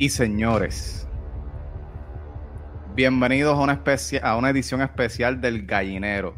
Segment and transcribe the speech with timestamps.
[0.00, 1.06] y señores,
[2.94, 3.82] bienvenidos a una,
[4.22, 6.36] a una edición especial del Gallinero.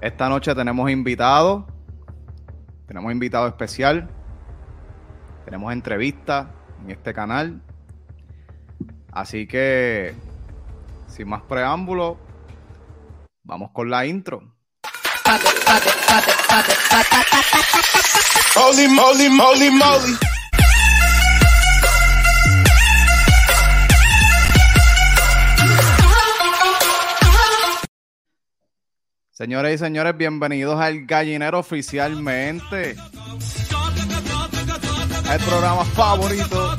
[0.00, 1.66] Esta noche tenemos invitado,
[2.86, 4.08] tenemos invitado especial,
[5.44, 6.50] tenemos entrevista
[6.82, 7.60] en este canal.
[9.10, 10.14] Así que,
[11.08, 12.16] sin más preámbulo,
[13.42, 14.51] vamos con la intro.
[18.54, 20.12] Holy moly, moly, moly.
[29.72, 32.94] Y señores, bienvenidos al Gallinero oficialmente.
[35.30, 36.76] El programa favorito.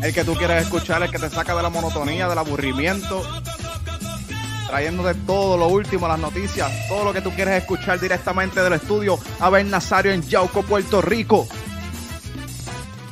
[0.00, 3.24] El que tú quieres escuchar, el que te saca de la monotonía, del aburrimiento
[4.72, 9.18] trayéndote todo lo último, las noticias, todo lo que tú quieres escuchar directamente del estudio
[9.38, 11.46] Abel Nazario en Yauco, Puerto Rico.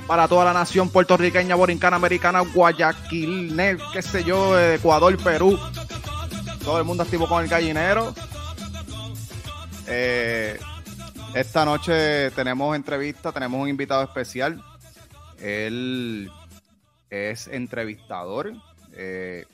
[0.06, 3.54] Para toda la nación puertorriqueña, borincana, americana, Guayaquil,
[3.92, 5.58] qué sé yo, Ecuador, Perú.
[6.64, 8.14] Todo el mundo activo con el gallinero.
[9.86, 10.58] Eh,
[11.34, 14.64] esta noche tenemos entrevista, tenemos un invitado especial.
[15.38, 16.32] Él
[17.10, 18.54] es entrevistador.
[18.94, 19.44] Eh,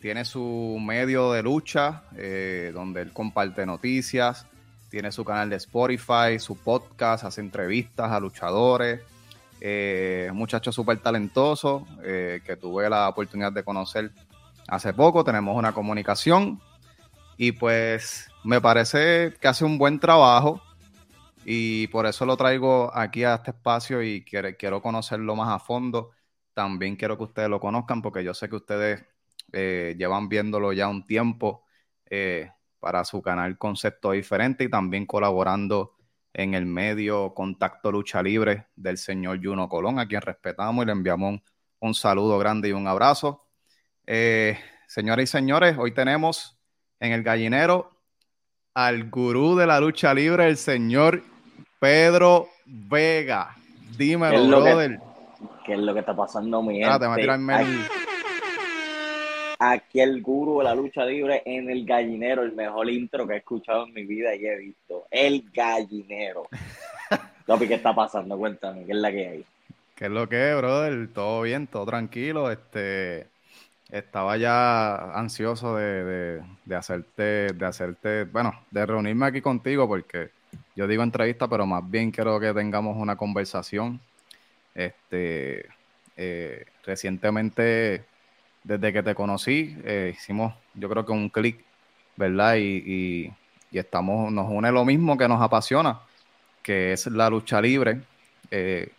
[0.00, 4.46] tiene su medio de lucha, eh, donde él comparte noticias,
[4.88, 9.02] tiene su canal de Spotify, su podcast, hace entrevistas a luchadores.
[9.60, 14.10] Eh, muchacho súper talentoso eh, que tuve la oportunidad de conocer
[14.68, 15.22] hace poco.
[15.22, 16.60] Tenemos una comunicación
[17.36, 20.62] y pues me parece que hace un buen trabajo
[21.44, 26.10] y por eso lo traigo aquí a este espacio y quiero conocerlo más a fondo.
[26.54, 29.04] También quiero que ustedes lo conozcan porque yo sé que ustedes
[29.52, 31.64] eh, llevan viéndolo ya un tiempo
[32.06, 35.96] eh, para su canal Concepto Diferente y también colaborando
[36.32, 40.92] en el medio Contacto Lucha Libre del señor Juno Colón, a quien respetamos y le
[40.92, 41.40] enviamos
[41.80, 43.46] un, saludo grande y un abrazo.
[44.06, 46.58] Eh, señoras y señores, hoy tenemos
[47.00, 47.90] en el gallinero
[48.74, 51.22] al gurú de la lucha libre, el señor
[51.80, 53.56] Pedro Vega.
[53.96, 55.00] Dímelo, brother.
[55.66, 57.99] ¿Qué es lo que está pasando, mi gente?
[59.60, 63.36] Aquí el guru de la lucha libre en el gallinero, el mejor intro que he
[63.36, 65.06] escuchado en mi vida y he visto.
[65.10, 66.48] El gallinero.
[67.46, 68.38] Topi, ¿qué está pasando?
[68.38, 69.44] Cuéntame, ¿qué es la que hay?
[69.94, 71.08] ¿Qué es lo que es, brother?
[71.12, 72.50] Todo bien, todo tranquilo.
[72.50, 73.26] Este,
[73.90, 76.42] estaba ya ansioso de,
[76.74, 80.30] hacerte, de hacerte, bueno, de reunirme aquí contigo porque
[80.74, 84.00] yo digo entrevista, pero más bien quiero que tengamos una conversación.
[84.74, 85.66] Este,
[86.16, 88.04] eh, recientemente
[88.64, 91.64] desde que te conocí, eh, hicimos yo creo que un clic,
[92.16, 92.56] ¿verdad?
[92.58, 93.32] Y,
[93.72, 96.00] estamos, nos une lo mismo que nos apasiona,
[96.62, 98.00] que es la lucha libre,
[98.50, 98.92] eh,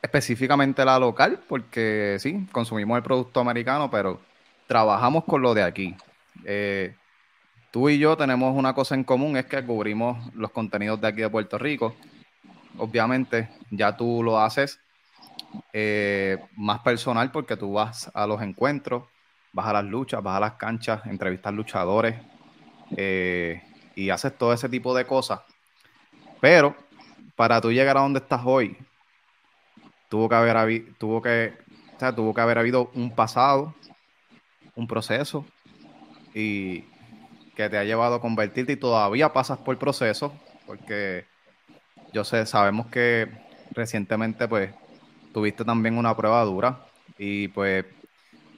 [0.00, 4.20] específicamente la local, porque sí, consumimos el producto americano, pero
[4.66, 5.94] trabajamos con lo de aquí.
[6.44, 6.94] Eh,
[7.70, 11.20] tú y yo tenemos una cosa en común, es que cubrimos los contenidos de aquí
[11.20, 11.94] de Puerto Rico.
[12.78, 14.80] Obviamente, ya tú lo haces
[15.72, 19.04] eh, más personal porque tú vas a los encuentros,
[19.52, 22.16] vas a las luchas, vas a las canchas, entrevistas luchadores
[22.96, 23.62] eh,
[23.94, 25.40] y haces todo ese tipo de cosas.
[26.40, 26.76] Pero
[27.36, 28.76] para tú llegar a donde estás hoy,
[30.08, 31.54] tuvo que haber, tuvo que,
[32.14, 33.74] tuvo que haber habido un pasado,
[34.74, 35.44] un proceso
[36.34, 36.82] y
[37.56, 40.32] que te ha llevado a convertirte y todavía pasas por proceso
[40.66, 41.26] porque
[42.12, 43.28] yo sé, sabemos que
[43.72, 44.72] recientemente pues
[45.38, 46.80] tuviste también una prueba dura
[47.16, 47.84] y pues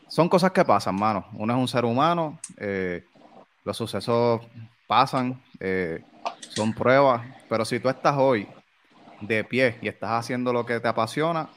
[0.09, 1.27] son cosas que pasan, mano.
[1.35, 3.05] Uno es un ser humano, eh,
[3.65, 4.41] los sucesos
[4.87, 6.03] pasan, eh,
[6.39, 7.21] son pruebas,
[7.51, 8.49] pero si tú estás hoy
[9.21, 11.51] de pie y estás haciendo lo que te apasiona,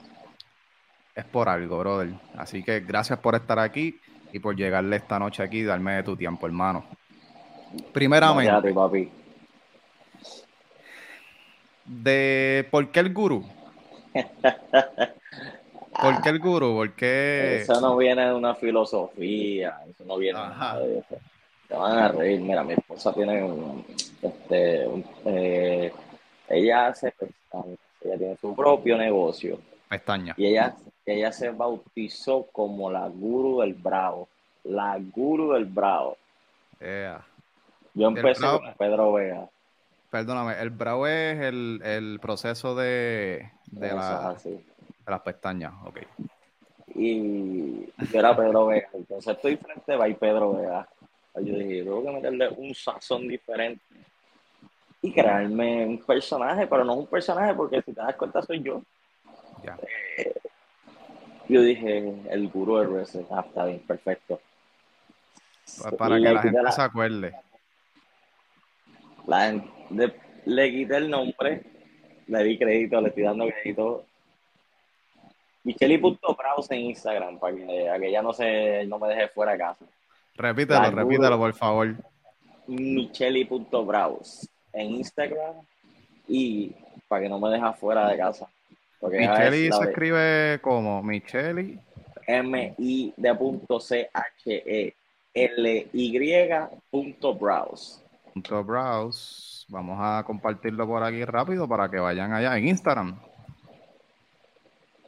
[1.16, 2.14] es por algo, brother.
[2.36, 3.98] Así que gracias por estar aquí
[4.34, 6.84] y por llegarle esta noche aquí y darme de tu tiempo, hermano.
[7.94, 9.10] Primeramente, papi.
[11.86, 13.63] de por qué el gurú.
[16.02, 16.74] ¿Por qué el gurú?
[16.74, 17.62] ¿Por qué?
[17.62, 21.18] Eso no viene de una filosofía, eso no viene de eso.
[21.68, 22.42] Te van a reír.
[22.42, 23.86] Mira, mi esposa tiene un,
[24.22, 24.88] este,
[25.26, 25.94] eh,
[26.50, 27.14] ella hace
[28.02, 29.60] ella tiene su propio negocio.
[29.90, 30.34] Pestaña.
[30.38, 30.76] Y ella,
[31.06, 34.28] ella se bautizó como la guru del bravo.
[34.64, 36.18] La guru del bravo.
[37.94, 39.48] Yo empecé con Pedro Vega.
[40.10, 43.94] Perdóname, el bravo es el, proceso de, de,
[45.08, 46.00] las pestañas, ok.
[46.96, 50.88] Y yo era Pedro Vega, entonces estoy frente va y Pedro Vega.
[51.36, 53.84] Yo dije, tengo que meterle un sazón diferente.
[55.02, 58.82] y crearme un personaje, pero no un personaje porque si te das cuenta soy yo.
[60.18, 60.34] Eh,
[61.50, 64.40] yo dije, el gurú de wrestling, ah, está bien, perfecto.
[65.98, 67.34] Para que la gente se acuerde.
[70.46, 71.64] le quité el nombre,
[72.28, 74.06] le di crédito, le estoy dando crédito.
[75.64, 79.86] Micheli.browse en Instagram para que, ella no, se, no me deje fuera de casa.
[80.36, 81.96] Repítelo, repítelo, por favor.
[82.68, 85.56] Micheli.browse en Instagram
[86.28, 86.72] y
[87.08, 88.48] para que no me deje fuera de casa.
[89.02, 91.80] Micheli se escribe como Micheli.
[92.26, 94.94] M-I de punto C-H-E
[95.34, 96.50] L-Y
[96.92, 98.03] punto browse.
[98.34, 99.66] Punto browse.
[99.70, 103.16] Vamos a compartirlo por aquí rápido para que vayan allá en Instagram.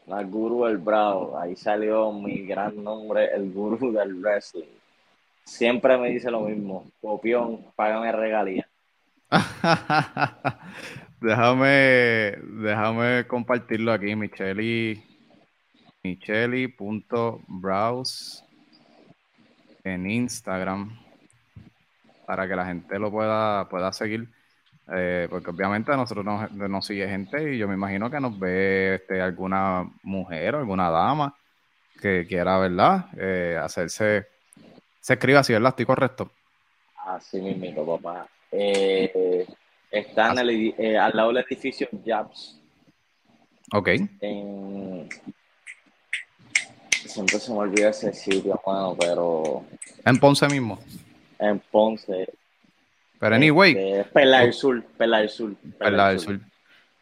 [0.06, 1.36] La guru del browse.
[1.38, 4.70] Ahí salió mi gran nombre, el guru del wrestling.
[5.44, 6.86] Siempre me dice lo mismo.
[7.02, 8.68] Copión, págame regalía.
[11.20, 15.04] déjame, déjame compartirlo aquí, Micheli.
[16.04, 18.44] Micheli.browse
[19.84, 21.05] en Instagram
[22.26, 24.28] para que la gente lo pueda, pueda seguir.
[24.94, 28.96] Eh, porque obviamente a nosotros nos, sigue gente y yo me imagino que nos ve
[28.96, 31.36] este, alguna mujer o alguna dama
[32.00, 33.06] que quiera, ¿verdad?
[33.18, 34.28] Eh, hacerse.
[35.00, 35.70] Se escribe así, ¿verdad?
[35.70, 36.32] ¿Estoy correcto?
[37.06, 38.28] Así mismo, papá.
[38.52, 39.46] Eh,
[39.92, 42.60] está en el, eh, al lado del edificio Jabs.
[43.74, 43.90] Ok.
[47.06, 49.66] siempre se me olvida ese sitio, bueno, pero.
[50.06, 50.80] En Ponce mismo.
[51.50, 52.28] En Ponce.
[53.20, 53.72] Pero anyway.
[53.78, 55.56] Este, Pela del Sur, Pela del Sur.
[55.78, 56.40] Pela, del Sur.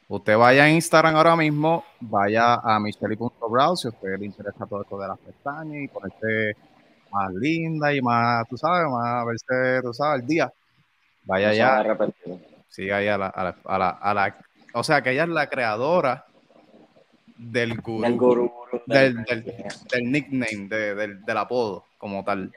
[0.08, 4.84] Usted vaya a Instagram ahora mismo, vaya a micheli.browse si a usted le interesa todo
[4.84, 6.56] esto de las pestañas y ponerse
[7.12, 10.54] más linda y más, tú sabes, más verse, tú sabes, al día.
[11.24, 11.98] Vaya allá.
[12.70, 13.44] Siga ahí a la, a,
[13.78, 14.38] la, a, la,
[14.74, 16.26] O sea, que ella es la creadora
[17.38, 18.52] del gurú.
[18.88, 22.52] Del, del, nickname, del, del, apodo, como tal.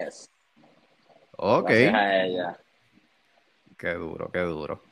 [1.37, 1.71] Ok.
[3.79, 4.83] Qué duro, qué duro.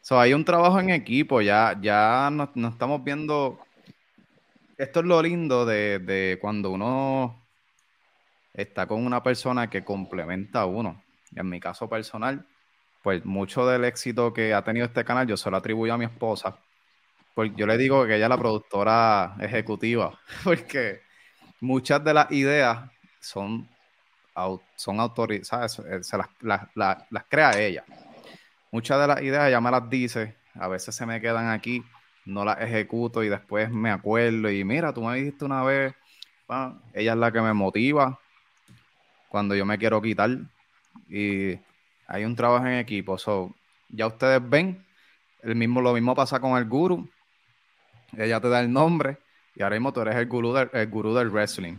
[0.00, 3.58] So, hay un trabajo en equipo, ya, ya nos, estamos viendo.
[4.76, 7.42] Esto es lo lindo de, de, cuando uno
[8.52, 11.02] está con una persona que complementa a uno.
[11.34, 12.46] En mi caso personal,
[13.02, 16.06] pues mucho del éxito que ha tenido este canal yo se lo atribuyo a mi
[16.06, 16.58] esposa.
[17.34, 21.02] Pues yo le digo que ella es la productora ejecutiva, porque
[21.60, 22.90] muchas de las ideas
[23.20, 23.68] son,
[24.76, 26.28] son autorizadas, eh, se las,
[26.74, 27.84] las, crea ella.
[28.70, 31.84] Muchas de las ideas ella me las dice, a veces se me quedan aquí,
[32.24, 35.94] no las ejecuto y después me acuerdo y mira, tú me dijiste una vez,
[36.92, 38.18] ella es la que me motiva
[39.28, 40.30] cuando yo me quiero quitar
[41.08, 41.58] y
[42.06, 43.18] hay un trabajo en equipo.
[43.18, 43.54] So,
[43.88, 44.84] ya ustedes ven,
[45.42, 47.08] el mismo, lo mismo pasa con el guru.
[48.16, 49.18] Ella te da el nombre
[49.54, 51.76] y ahora mismo tú eres el gurú del, el gurú del wrestling.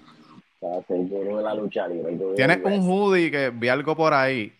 [0.61, 2.17] El gurú de la lucha libre.
[2.35, 4.53] Tienes un hoodie que vi algo por ahí.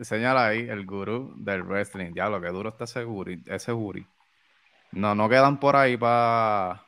[0.00, 2.12] Señala ahí, el gurú del wrestling.
[2.14, 3.72] Ya, lo que duro está ese guri, ese.
[4.92, 6.82] No, no quedan por ahí para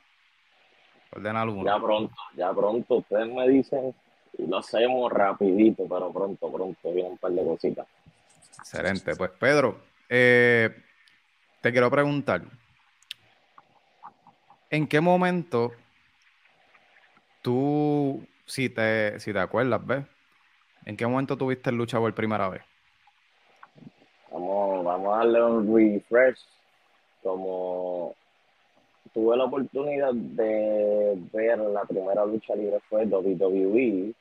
[1.13, 1.65] ordenar uno.
[1.65, 2.97] Ya pronto, ya pronto.
[2.97, 3.95] Ustedes me dicen
[4.39, 7.87] y lo hacemos rapidito, pero pronto, pronto viene un par de cositas.
[8.59, 9.15] Excelente.
[9.15, 10.71] Pues Pedro, eh,
[11.61, 12.43] te quiero preguntar,
[14.71, 15.73] ¿en qué momento
[17.47, 20.05] tú, si te, si te acuerdas, ves,
[20.85, 22.63] en qué momento tuviste lucha por primera vez?
[24.33, 26.41] Vamos, vamos a darle un refresh.
[27.23, 28.17] Como
[29.15, 34.13] tuve la oportunidad de ver la primera lucha libre fue WWE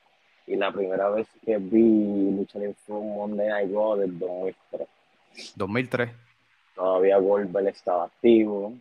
[0.45, 4.87] y la primera vez que vi lucha libre fue un Monday Night Raw del 2003.
[5.55, 6.11] 2003.
[6.75, 8.73] Todavía Goldberg estaba activo.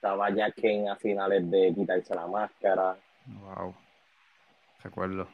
[0.00, 2.96] Estaba ya Ken a finales de quitarse la máscara.
[3.26, 3.74] Wow.
[4.82, 5.28] Recuerdo.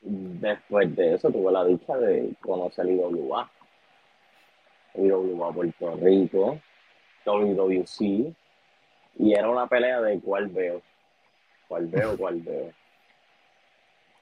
[0.00, 3.50] Después de eso tuve la dicha de conocer IWA.
[4.94, 6.60] IWA Puerto Rico.
[7.24, 8.32] WWC.
[9.18, 10.80] Y era una pelea de cuál veo.
[11.66, 12.70] Cuál veo, cuál veo.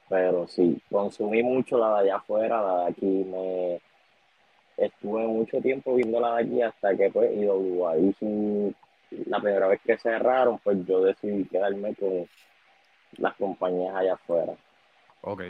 [0.09, 3.79] Pero sí, consumí mucho la de allá afuera, la de aquí me
[4.77, 8.13] estuve mucho tiempo viendo la de aquí hasta que pues IWA y
[9.27, 12.27] la primera vez que cerraron, pues yo decidí quedarme con
[13.17, 14.53] las compañías allá afuera.
[15.21, 15.43] Ok.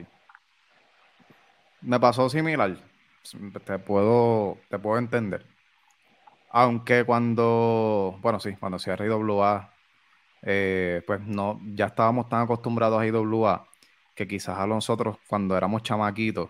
[1.81, 2.77] Me pasó similar.
[3.65, 5.45] Te puedo, te puedo entender.
[6.49, 9.73] Aunque cuando, bueno, sí, cuando cierra IWA,
[10.43, 13.67] eh, pues no, ya estábamos tan acostumbrados a IWA
[14.15, 16.49] que quizás a nosotros cuando éramos chamaquitos,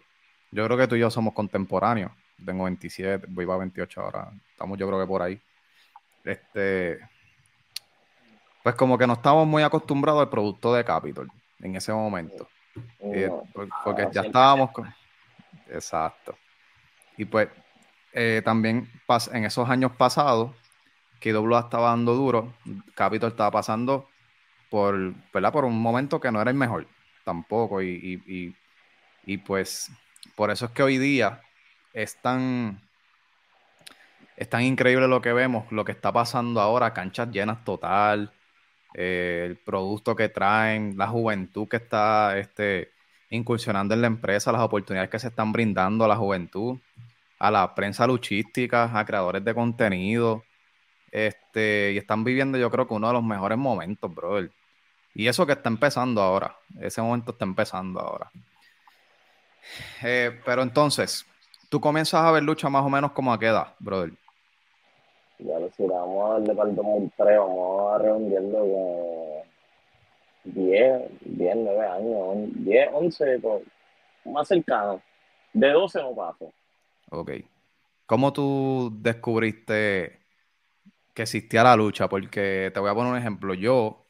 [0.51, 2.11] yo creo que tú y yo somos contemporáneos.
[2.45, 4.31] tengo 27, voy para 28 ahora.
[4.51, 5.41] Estamos yo creo que por ahí.
[6.25, 6.99] Este,
[8.63, 12.47] pues como que no estamos muy acostumbrados al producto de Capitol en ese momento.
[12.99, 13.31] Eh,
[13.83, 14.93] porque ah, ya estábamos con...
[15.69, 16.37] Exacto.
[17.17, 17.47] Y pues
[18.13, 18.89] eh, también
[19.31, 20.51] en esos años pasados,
[21.19, 22.53] que W estaba dando duro,
[22.93, 24.09] Capitol estaba pasando
[24.69, 25.53] por, ¿verdad?
[25.53, 26.87] por un momento que no era el mejor
[27.25, 27.81] tampoco.
[27.81, 28.55] Y,
[29.25, 29.91] y, pues
[30.35, 31.41] por eso es que hoy día
[31.93, 32.79] es tan,
[34.37, 38.31] es tan increíble lo que vemos, lo que está pasando ahora, canchas llenas total,
[38.93, 42.91] eh, el producto que traen, la juventud que está este,
[43.29, 46.79] incursionando en la empresa, las oportunidades que se están brindando a la juventud,
[47.39, 50.43] a la prensa luchística, a creadores de contenido.
[51.11, 54.51] Este, y están viviendo, yo creo que uno de los mejores momentos, brother.
[55.13, 58.29] Y eso que está empezando ahora, ese momento está empezando ahora.
[60.03, 61.25] Eh, pero entonces,
[61.69, 64.11] tú comienzas a ver lucha más o menos como a qué brother.
[65.39, 71.55] Ya lo sé, vamos a darle para el 2003, vamos a redondearlo con 10, 10,
[71.57, 73.63] 9 años, 10, 11, pues,
[74.25, 75.01] más cercano.
[75.53, 76.51] De 12 no paso.
[77.11, 77.31] Ok.
[78.05, 80.19] ¿Cómo tú descubriste
[81.13, 82.07] que existía la lucha?
[82.07, 83.53] Porque te voy a poner un ejemplo.
[83.53, 84.05] Yo,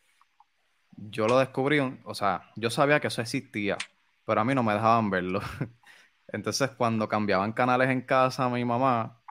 [0.91, 3.77] yo lo descubrí, o sea, yo sabía que eso existía,
[4.25, 5.39] pero a mí no me dejaban verlo.
[6.27, 9.21] Entonces, cuando cambiaban canales en casa, mi mamá,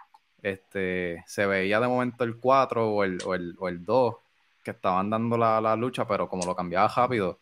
[0.45, 4.15] este, se veía de momento el 4 o el, o el, o el 2
[4.63, 7.39] que estaban dando la, lucha, pero como lo cambiaba rápido.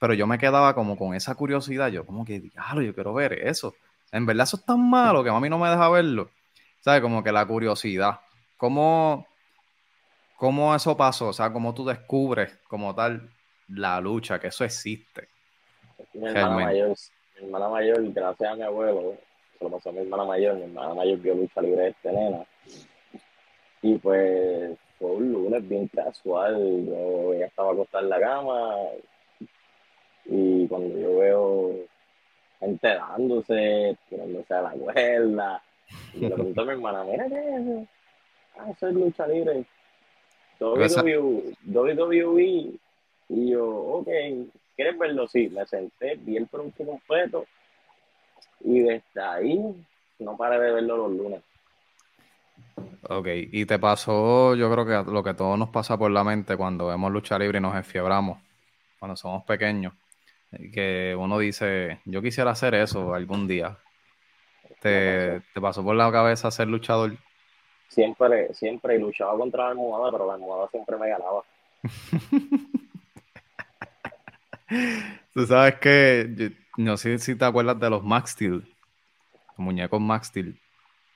[0.00, 3.34] Pero yo me quedaba como con esa curiosidad, yo como que, diablo, yo quiero ver
[3.34, 3.74] eso.
[4.10, 6.30] En verdad eso es tan malo que mami no me deja verlo.
[6.80, 7.02] ¿Sabes?
[7.02, 8.18] Como que la curiosidad.
[8.56, 9.26] ¿Cómo,
[10.36, 11.28] cómo eso pasó?
[11.28, 13.30] O sea, cómo tú descubres como tal
[13.68, 15.28] la lucha, que eso existe.
[16.14, 16.96] Mi hermana mayor,
[17.38, 19.14] mi hermana mayor, gracias a mi abuelo,
[19.60, 22.10] lo pasó a mi hermana mayor, mi hermana mayor vio lucha libre de este.
[23.82, 28.74] Y pues fue un lunes bien casual, yo ya estaba acostada en la cama
[30.26, 31.74] y cuando yo veo
[32.60, 35.62] gente dándose, tirándose a la cuerda,
[36.14, 37.86] y le pregunto a mi hermana, mira qué es eso,
[38.58, 39.64] ah, eso es lucha libre.
[40.60, 42.42] WWE,
[43.30, 44.08] y yo, ok,
[44.76, 45.26] ¿quieres verlo?
[45.26, 47.46] Sí, me senté, vi el producto completo
[48.60, 49.86] y desde ahí
[50.18, 51.42] no paré de verlo los lunes.
[53.08, 56.56] Ok, y te pasó, yo creo que lo que todos nos pasa por la mente
[56.56, 58.38] cuando vemos lucha libre y nos enfiebramos,
[58.98, 59.92] cuando somos pequeños,
[60.72, 63.76] que uno dice, yo quisiera hacer eso algún día.
[64.80, 67.16] ¿Te, te pasó por la cabeza ser luchador?
[67.88, 71.42] Siempre, siempre luchaba contra la almohada, pero la almohada siempre me ganaba.
[75.34, 76.52] Tú sabes que,
[76.84, 78.64] no sé si te acuerdas de los Max Steel,
[79.48, 80.58] los muñecos Max Steel.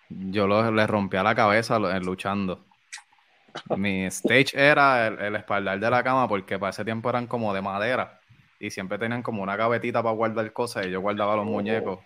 [0.08, 2.64] Yo los, les rompía la cabeza luchando.
[3.76, 7.54] Mi stage era el, el, espaldar de la cama porque para ese tiempo eran como
[7.54, 8.20] de madera
[8.58, 12.00] y siempre tenían como una gavetita para guardar cosas y yo guardaba los muñecos.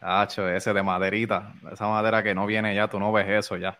[0.00, 3.78] Hacho, ese de maderita, esa madera que no viene ya, tú no ves eso ya.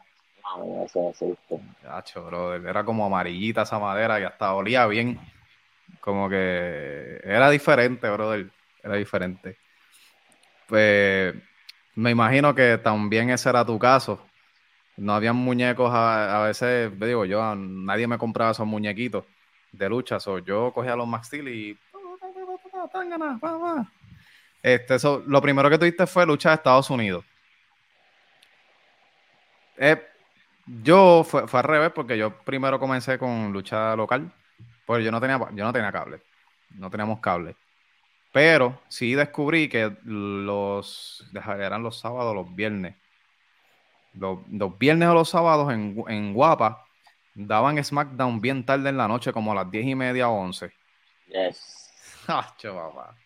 [1.88, 5.18] Hacho, bro, era como amarillita esa madera y hasta olía bien.
[6.04, 8.50] Como que era diferente, brother.
[8.82, 9.56] Era diferente.
[10.68, 11.34] Pues
[11.94, 14.22] me imagino que también ese era tu caso.
[14.98, 19.24] No habían muñecos a, veces, digo yo, nadie me compraba esos muñequitos
[19.72, 20.20] de lucha.
[20.20, 21.78] So, yo cogía los Max Steel y.
[24.62, 27.24] Este, eso, lo primero que tuviste fue lucha de Estados Unidos.
[29.78, 30.06] Eh,
[30.66, 34.30] yo fue, fue al revés porque yo primero comencé con lucha local,
[34.86, 36.20] porque yo no tenía, yo no tenía cable,
[36.70, 37.56] no teníamos cable.
[38.32, 42.96] Pero sí descubrí que los eran los sábados, los viernes.
[44.14, 44.38] Los,
[44.78, 46.84] viernes o los sábados en, en Guapa
[47.34, 50.72] daban SmackDown bien tarde en la noche, como a las diez y media o once.
[51.28, 51.92] Yes.
[52.26, 53.16] papá.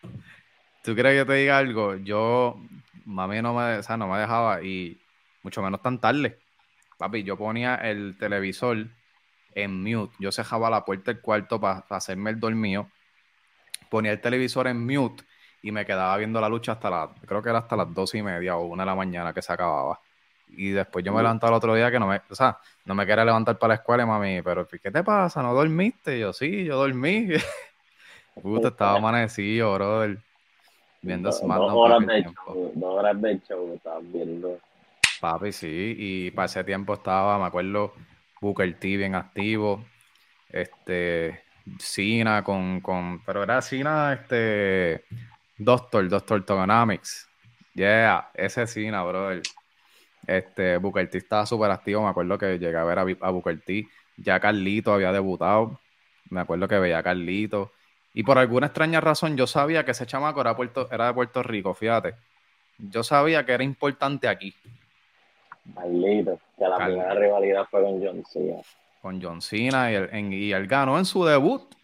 [0.83, 1.97] ¿Tú crees que te diga algo?
[1.97, 2.61] Yo,
[3.05, 5.00] mami no me, o no me dejaba y
[5.43, 6.38] mucho menos tan tarde.
[6.99, 8.88] Papi, yo ponía el televisor
[9.62, 10.15] en mute.
[10.19, 12.88] Yo cerraba la puerta del cuarto para hacerme el dormido.
[13.88, 15.25] Ponía el televisor en mute
[15.62, 18.23] y me quedaba viendo la lucha hasta las, creo que era hasta las dos y
[18.23, 20.00] media o una de la mañana que se acababa.
[20.50, 23.05] Y después yo me levantaba el otro día que no me, o sea, no me
[23.05, 25.43] quería levantar para la escuela, mami, pero ¿qué te pasa?
[25.43, 26.19] ¿No dormiste?
[26.19, 27.29] yo, sí, yo dormí.
[28.43, 30.19] Puta, estaba amanecido, brother.
[31.03, 31.31] Viendo.
[31.31, 34.59] Dos horas de show, dos horas de show, estabas viendo.
[35.21, 37.93] Papi, sí, y para ese tiempo estaba, me acuerdo,
[38.40, 39.85] Booker T bien activo,
[40.49, 41.42] este,
[41.78, 45.04] Cena con, con, pero era Cena, este,
[45.57, 47.28] Doctor, Doctor Togonomics,
[47.78, 49.40] Yeah, ese Cina, brother.
[50.26, 52.02] Este, Booker T estaba súper activo.
[52.02, 53.87] Me acuerdo que llegué a ver a, a Booker T.
[54.16, 55.78] Ya Carlito había debutado.
[56.28, 57.71] Me acuerdo que veía a Carlito.
[58.14, 60.57] Y por alguna extraña razón yo sabía que ese chamaco era,
[60.90, 62.16] era de Puerto Rico, fíjate.
[62.78, 64.57] Yo sabía que era importante aquí.
[65.75, 68.61] Carlito, que la primera rivalidad fue con John Cena.
[69.03, 71.75] Con John Cena y, el, y él ganó en su debut.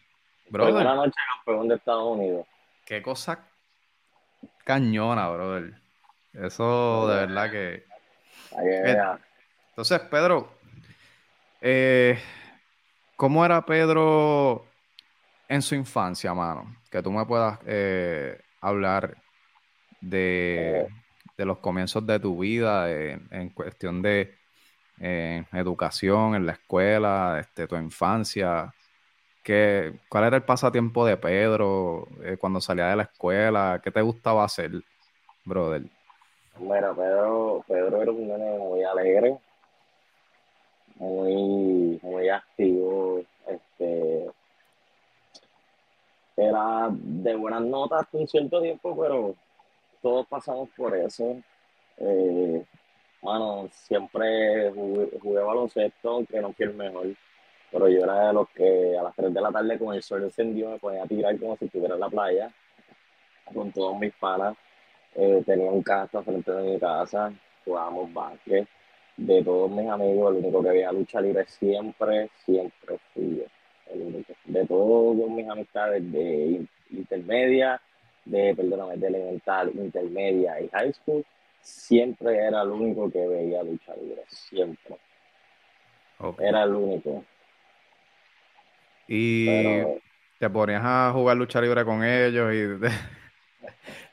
[0.48, 0.74] Brother.
[0.74, 2.46] Primera noche campeón de Estados Unidos.
[2.84, 3.46] Qué cosa
[4.64, 5.74] cañona, brother.
[6.32, 7.84] Eso de verdad que.
[8.62, 8.96] Eh,
[9.70, 10.48] entonces, Pedro,
[11.60, 12.18] eh,
[13.16, 14.66] ¿cómo era Pedro
[15.48, 16.76] en su infancia, mano?
[16.90, 19.16] Que tú me puedas eh, hablar
[20.00, 20.86] de,
[21.38, 24.34] los comienzos de tu vida en cuestión de
[24.98, 28.72] educación en la escuela, este, tu infancia.
[29.42, 33.80] ¿Qué, ¿Cuál era el pasatiempo de Pedro cuando salía de la escuela?
[33.82, 34.70] ¿Qué te gustaba hacer,
[35.44, 35.82] brother?
[36.58, 39.36] Bueno, Pedro, Pedro era un nene muy alegre,
[40.94, 44.30] muy, muy activo, este,
[46.36, 49.34] era de buenas notas un cierto tiempo, pero
[50.04, 51.34] todos pasamos por eso.
[51.96, 52.62] Eh,
[53.22, 57.06] bueno, siempre jugué, baloncesto, aunque no fui el mejor,
[57.72, 60.24] pero yo era de los que a las 3 de la tarde con el sol
[60.24, 62.52] encendido me ponía a tirar como si estuviera en la playa,
[63.54, 64.54] con todos mis panas.
[65.14, 67.32] Eh, tenía un casto frente de mi casa,
[67.64, 68.68] jugábamos básquet.
[69.16, 73.44] De todos mis amigos, el único que veía lucha libre siempre, siempre fui yo.
[74.44, 77.80] De todos mis amistades de intermedia,
[78.24, 81.24] de, perdóname, de elemental, intermedia y high school,
[81.60, 84.96] siempre era el único que veía lucha libre, siempre.
[86.38, 87.24] Era el único.
[89.08, 89.82] Y
[90.38, 92.86] te ponías a jugar lucha libre con ellos y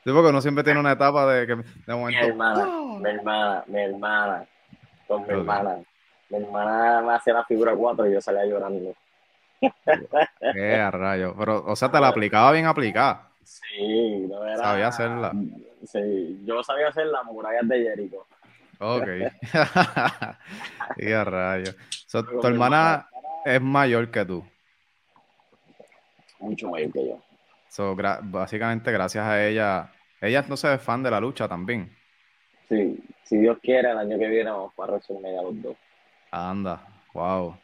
[0.04, 2.20] Sí, porque uno siempre tiene una etapa de que de momento.
[2.22, 2.66] Mi hermana,
[3.00, 4.46] mi hermana, mi hermana,
[5.08, 5.78] con mi hermana.
[6.30, 8.96] Mi hermana me hacía la figura 4 y yo salía llorando.
[10.54, 11.36] Qué rayo.
[11.38, 13.31] Pero, o sea, te la aplicaba bien aplicada.
[13.52, 14.58] Sí, no era.
[14.58, 15.34] Sabía hacerla.
[15.86, 18.26] Sí, yo sabía hacer las murallas de Jericho.
[18.80, 19.08] Ok.
[20.98, 21.74] Qué rayo.
[22.10, 23.10] tu hermana
[23.44, 24.46] es mayor que tú.
[26.40, 27.22] Mucho mayor que yo.
[27.68, 31.94] So, básicamente, gracias a ella, ella no se es fan de la lucha también.
[32.70, 35.76] Sí, si Dios quiere, el año que viene vamos para WrestleMania los dos.
[36.32, 36.82] Anda,
[37.14, 37.58] wow.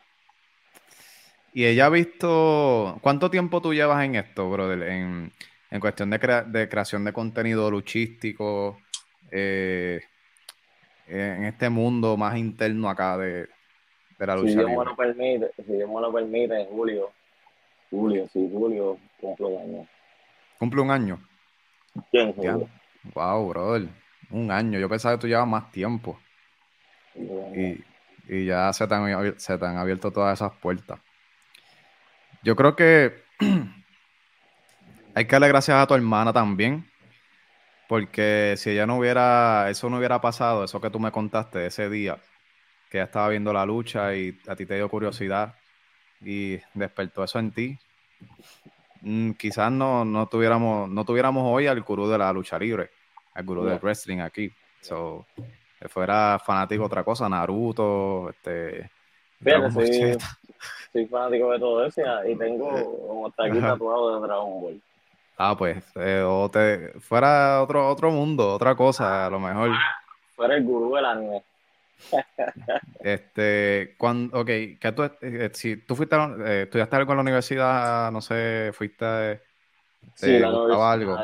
[1.54, 4.84] Y ella ha visto, ¿cuánto tiempo tú llevas en esto, brother?
[4.84, 5.32] En,
[5.70, 8.80] en cuestión de, de, creación de contenido luchístico,
[9.32, 10.02] eh,
[11.08, 13.48] en este mundo más interno acá de,
[14.20, 14.50] la lucha.
[14.50, 17.12] Si Dios me lo permite, si Dios me lo permite, en julio,
[17.90, 19.88] julio, sí, julio, cumplo un año.
[20.58, 21.20] ¿Cumple un año?
[22.12, 22.34] ¿Quién?
[23.14, 23.90] Wow, brother.
[24.32, 24.80] Un año.
[24.80, 26.20] Yo pensaba que tú llevas más tiempo.
[27.16, 31.00] Y, ya se te, han, se te han abierto todas esas puertas.
[32.44, 33.24] Yo creo que
[35.18, 36.86] hay que darle gracias a tu hermana también.
[37.88, 41.90] Porque si ella no hubiera, eso no hubiera pasado, eso que tú me contaste ese
[41.90, 42.18] día,
[42.90, 45.56] que ella estaba viendo la lucha y a ti te dio curiosidad
[46.22, 47.80] y despertó eso en ti,
[49.02, 52.90] Mm, quizás no, no, tuviéramos, no tuviéramos hoy al gurú de la lucha libre,
[53.34, 54.52] al gurú del wrestling aquí.
[54.82, 55.26] So,
[55.88, 58.90] fuera fanático de otra cosa, Naruto, este.
[59.42, 62.70] soy, fanático de todo eso y tengo
[63.08, 64.82] como está aquí tatuado de Dragon Ball.
[65.40, 69.70] Ah, pues, eh, o te, fuera otro, otro mundo, otra cosa, a lo mejor.
[70.36, 71.44] Fuera el gurú del anime
[73.00, 78.12] este, cuando, ok, que tú, eh, si tú fuiste, eh, estudiaste algo en la universidad,
[78.12, 79.42] no sé, fuiste,
[80.16, 81.18] sí, la algo.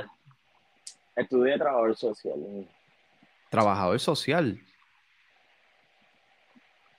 [1.15, 2.67] Estudié trabajador social.
[3.49, 4.59] Trabajador social.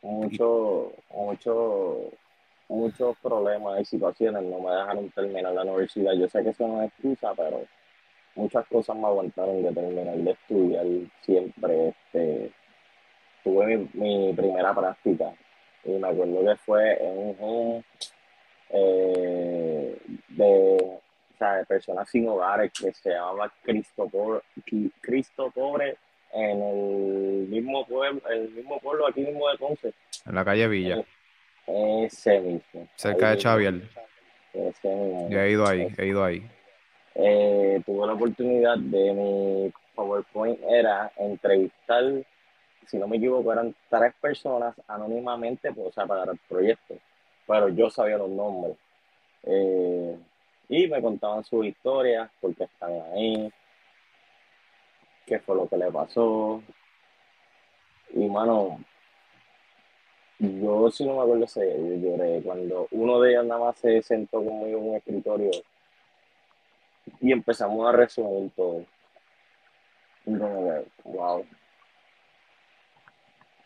[0.03, 2.11] Mucho, mucho,
[2.75, 6.13] muchos problemas y situaciones no me dejaron terminar la universidad.
[6.13, 7.65] Yo sé que eso no es excusa, pero
[8.35, 10.87] muchas cosas me aguantaron de terminar de estudiar
[11.23, 12.53] siempre, este,
[13.43, 15.33] tuve mi, primera práctica
[15.85, 17.85] y me acuerdo que fue en un home
[18.71, 20.99] eh, de,
[21.69, 24.41] personas sin hogares que se llamaba Cristo Pobre,
[25.03, 25.99] Cristo Pobre
[26.33, 29.93] en el mismo pueblo, el mismo pueblo aquí mismo de Ponce.
[30.25, 31.05] En la calle Villa.
[31.67, 32.89] Ese mismo.
[32.97, 33.83] Cerca de Xavier.
[34.53, 35.29] Ese mismo.
[35.31, 36.49] he ido ahí, he ido ahí.
[37.15, 42.25] Eh, tuve la oportunidad de mi PowerPoint era entrevistar
[42.87, 46.95] si no me equivoco, eran tres personas anónimamente pues, o sea, para el proyecto,
[47.47, 48.77] pero yo sabía los nombres.
[49.45, 50.19] Eh,
[50.69, 53.53] y me contaban sus historias, porque están ahí.
[55.27, 56.63] qué fue lo que le pasó.
[58.15, 58.81] Y mano,
[60.39, 64.39] yo si no me acuerdo ese lloré cuando uno de ellos nada más se sentó
[64.45, 65.51] conmigo en un escritorio
[67.21, 68.85] y empezamos a resumir todo.
[71.05, 71.47] Wow.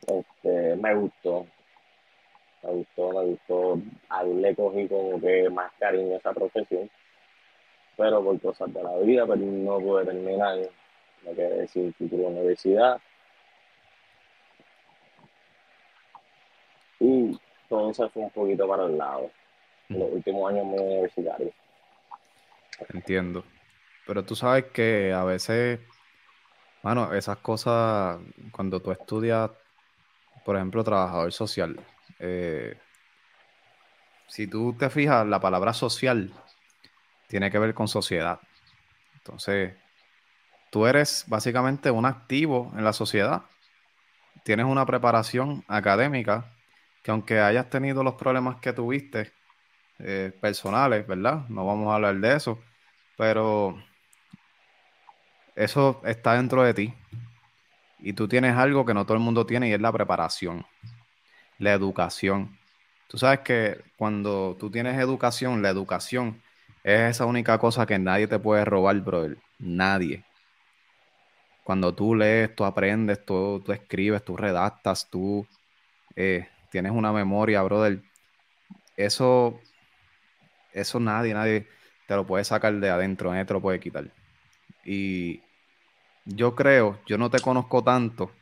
[0.07, 1.46] Este, me gustó.
[2.62, 3.81] Me gustó, me gustó.
[4.09, 6.90] Ahí le cogí como que más cariño a esa profesión.
[7.96, 10.59] Pero por cosas de la vida, pero pues, no pude terminar.
[11.24, 13.00] Me quedé sin título de universidad.
[17.00, 19.31] Y todo se fue un poquito para el lado.
[19.88, 21.52] En los últimos años muy universitarios.
[22.92, 23.44] Entiendo.
[24.07, 25.81] Pero tú sabes que a veces,
[26.83, 28.18] bueno, esas cosas,
[28.52, 29.50] cuando tú estudias,
[30.44, 31.78] por ejemplo, trabajador social,
[32.18, 32.76] eh,
[34.26, 36.33] si tú te fijas, la palabra social
[37.28, 38.40] tiene que ver con sociedad.
[39.14, 39.74] Entonces,
[40.70, 43.42] tú eres básicamente un activo en la sociedad.
[44.44, 46.46] Tienes una preparación académica
[47.08, 49.32] que aunque hayas tenido los problemas que tuviste
[49.98, 51.48] eh, personales, ¿verdad?
[51.48, 52.62] No vamos a hablar de eso,
[53.16, 53.82] pero
[55.56, 56.94] eso está dentro de ti.
[57.98, 60.66] Y tú tienes algo que no todo el mundo tiene y es la preparación,
[61.58, 62.58] la educación.
[63.08, 66.42] Tú sabes que cuando tú tienes educación, la educación
[66.84, 69.38] es esa única cosa que nadie te puede robar, brother.
[69.58, 70.26] Nadie.
[71.64, 75.46] Cuando tú lees, tú aprendes, tú, tú escribes, tú redactas, tú
[76.14, 78.02] eh, tienes una memoria, brother.
[78.96, 79.61] Eso,
[80.72, 81.68] eso nadie, nadie
[82.07, 84.11] te lo puede sacar de adentro, nadie te lo puede quitar.
[84.85, 85.42] Y
[86.24, 88.33] yo creo, yo no te conozco tanto,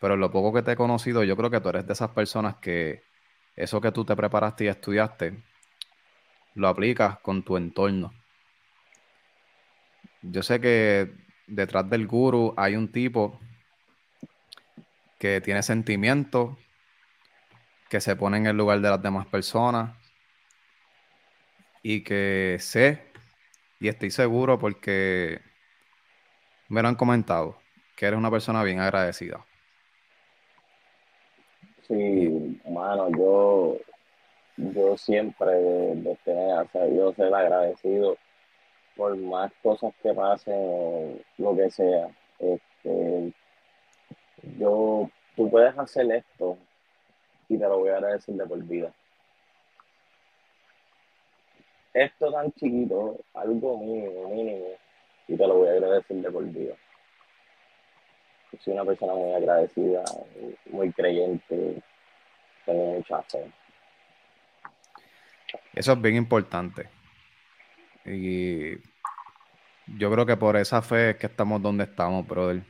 [0.00, 2.56] pero lo poco que te he conocido, yo creo que tú eres de esas personas
[2.56, 3.02] que
[3.56, 5.42] eso que tú te preparaste y estudiaste,
[6.54, 8.12] lo aplicas con tu entorno.
[10.22, 11.12] Yo sé que
[11.46, 13.40] detrás del guru hay un tipo
[15.18, 16.56] que tiene sentimientos,
[17.92, 19.94] que se pone en el lugar de las demás personas
[21.82, 23.02] y que sé
[23.80, 25.42] y estoy seguro porque
[26.70, 27.58] me lo han comentado
[27.94, 29.44] que eres una persona bien agradecida.
[31.86, 33.76] Sí, mano, yo,
[34.56, 38.16] yo siempre de, tener, o sea, yo ser agradecido
[38.96, 42.08] por más cosas que pasen lo que sea.
[42.38, 43.34] Este,
[44.58, 46.56] yo, tú puedes hacer esto
[47.52, 48.90] y te lo voy a agradecer de por vida.
[51.92, 54.68] Esto tan chiquito, algo mínimo, mínimo,
[55.28, 56.74] y te lo voy a agradecer de por vida.
[58.58, 60.02] Soy una persona muy agradecida,
[60.70, 61.82] muy creyente,
[62.64, 63.52] tengo mucha fe.
[65.74, 66.88] Eso es bien importante.
[68.06, 68.76] Y
[69.98, 72.62] yo creo que por esa fe es que estamos donde estamos, brother.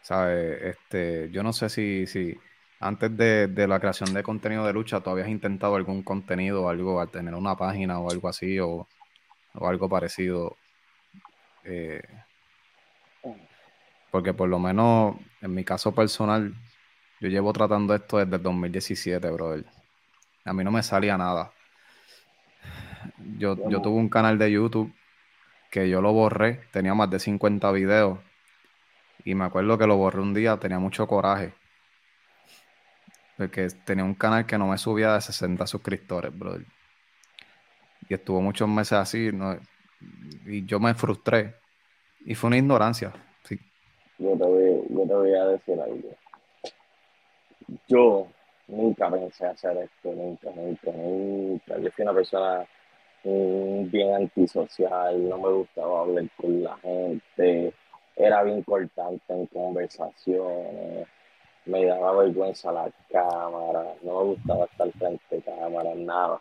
[0.00, 0.62] ¿Sabes?
[0.62, 2.36] Este, yo no sé si, si,
[2.80, 7.10] antes de, la creación de contenido de lucha, ¿tú habías intentado algún contenido, algo, al
[7.10, 8.88] tener una página o algo así, o,
[9.60, 10.56] algo parecido?
[11.64, 12.00] Eh,
[14.10, 16.54] porque por lo menos en mi caso personal,
[17.20, 19.66] yo llevo tratando esto desde el 2017, brother.
[20.46, 21.52] A mí no me salía nada.
[23.38, 24.92] Yo, yo tuve un canal de YouTube
[25.70, 28.18] que yo lo borré, tenía más de 50 videos.
[29.22, 31.59] Y me acuerdo que lo borré un día, tenía mucho coraje
[33.40, 36.66] porque tenía un canal que no me subía de 60 suscriptores, brother.
[38.06, 39.30] Y estuvo muchos meses así,
[40.44, 41.54] y yo me frustré.
[42.26, 43.10] Y fue una ignorancia,
[43.44, 43.58] sí.
[44.18, 46.14] Yo te voy, a decir algo.
[47.88, 48.26] Yo
[48.68, 51.78] nunca pensé hacer esto, nunca, nunca, nunca.
[51.78, 52.66] Yo fui una persona
[53.24, 57.72] mm, bien antisocial, no me gustaba hablar con la gente,
[58.16, 61.08] era bien cortante en conversaciones
[61.70, 66.40] me daba vergüenza la cámara, no me gustaba estar frente a cámara, nada.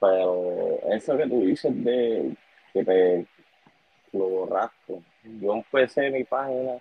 [0.00, 2.36] Pero eso que tú dices de
[2.72, 3.26] que te
[4.12, 5.02] lo borraste,
[5.40, 6.78] yo empecé mi página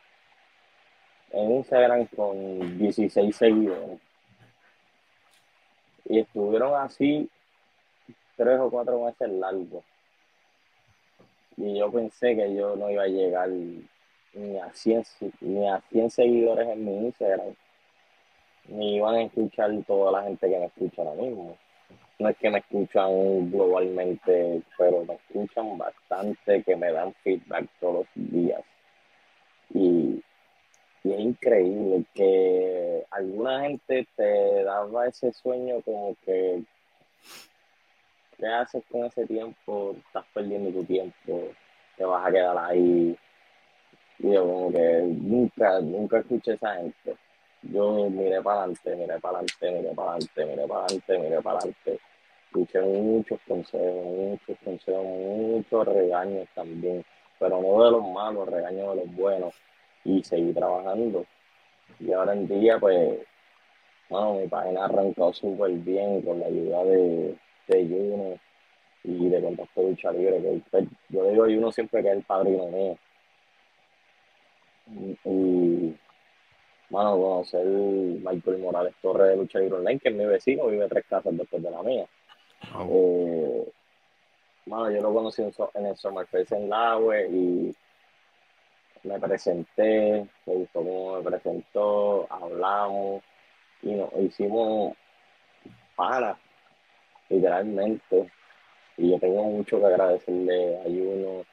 [1.31, 3.99] en Instagram con 16 seguidores.
[6.07, 7.27] Y estuvieron así
[8.35, 9.83] tres o cuatro meses largos.
[11.57, 13.49] Y yo pensé que yo no iba a llegar
[14.35, 15.03] ni a 100,
[15.41, 17.55] ni a 100 seguidores en mi Instagram,
[18.67, 21.57] ni iban a escuchar toda la gente que me escucha ahora mismo.
[22.19, 28.05] No es que me escuchan globalmente, pero me escuchan bastante, que me dan feedback todos
[28.15, 28.61] los días.
[29.73, 30.23] Y,
[31.03, 36.63] y es increíble que alguna gente te daba ese sueño como que
[38.37, 39.95] ¿qué haces con ese tiempo?
[40.07, 41.49] Estás perdiendo tu tiempo,
[41.97, 43.17] te vas a quedar ahí
[44.19, 47.15] Y yo como que nunca, nunca escuché esa gente.
[47.63, 51.57] Yo miré para adelante, miré para adelante, miré para adelante, miré para adelante, miré para
[51.57, 51.99] adelante.
[52.45, 57.03] Escuché muchos consejos, muchos consejos, muchos regaños también,
[57.39, 59.53] pero no de los malos, regaños de los buenos.
[60.03, 61.25] Y seguí trabajando.
[61.99, 63.19] Y ahora en día, pues,
[64.09, 67.35] bueno, mi página ha arrancado súper bien con la ayuda de,
[67.67, 68.39] de Juno
[69.03, 70.41] y de Contacto Lucha Libre.
[70.41, 72.97] Que pues, yo digo Juno siempre que es el padrino mío.
[74.87, 75.95] Y,
[76.89, 81.05] bueno, conocer Michael Morales Torres de Lucha Libre Online, que es mi vecino, vive tres
[81.09, 82.05] casas después de la mía.
[82.89, 83.71] Eh,
[84.65, 87.75] bueno, yo lo conocí en, el Summer Fest en Laue y
[89.03, 93.23] me presenté, me gustó cómo me presentó, hablamos
[93.83, 94.95] y nos hicimos
[95.95, 96.37] para,
[97.29, 98.31] literalmente.
[98.97, 101.45] Y yo tengo mucho que agradecerle a Juno,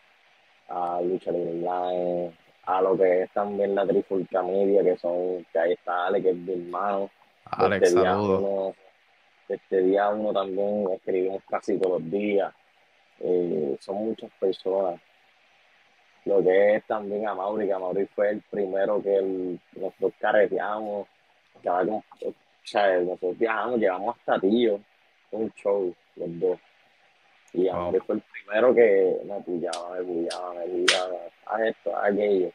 [0.68, 2.32] a Lucha Libre Online,
[2.64, 6.30] a lo que es también la Trifulca Media, que son, que ahí está Ale, que
[6.30, 7.10] es mi hermano.
[7.44, 8.74] Alex, este saludos.
[9.48, 12.52] Este día uno también escribimos casi todos los días.
[13.20, 15.00] Eh, son muchas personas.
[16.24, 20.12] Lo que es también a Mauri, que a Mauri fue el primero que el, nosotros
[20.20, 21.08] carreteamos.
[21.62, 22.02] Cada, o
[22.62, 24.80] sea, nosotros viajamos, llegamos hasta Tío,
[25.32, 26.58] un show, los dos.
[27.54, 31.96] Y a Mauri fue el primero que me pillaba, me pillaba, me pillaba, haz esto,
[31.96, 32.50] haz aquello.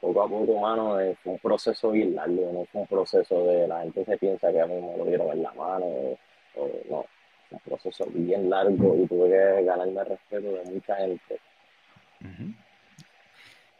[0.00, 3.66] Poco a poco, mano, eh, fue un proceso bien largo, no fue un proceso de
[3.66, 7.04] la gente se piensa que a mí me lo dieron en la mano, o, no,
[7.50, 11.40] un proceso bien largo y tuve que ganarme el respeto de mucha gente.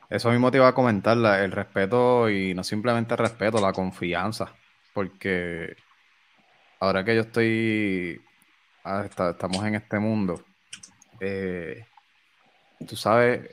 [0.08, 4.54] Eso mismo te iba a comentar, el respeto y no simplemente el respeto, la confianza,
[4.94, 5.74] porque
[6.78, 8.20] ahora que yo estoy,
[8.87, 10.40] ah, estamos en este mundo,
[11.20, 11.85] eh,
[12.87, 13.51] tú sabes,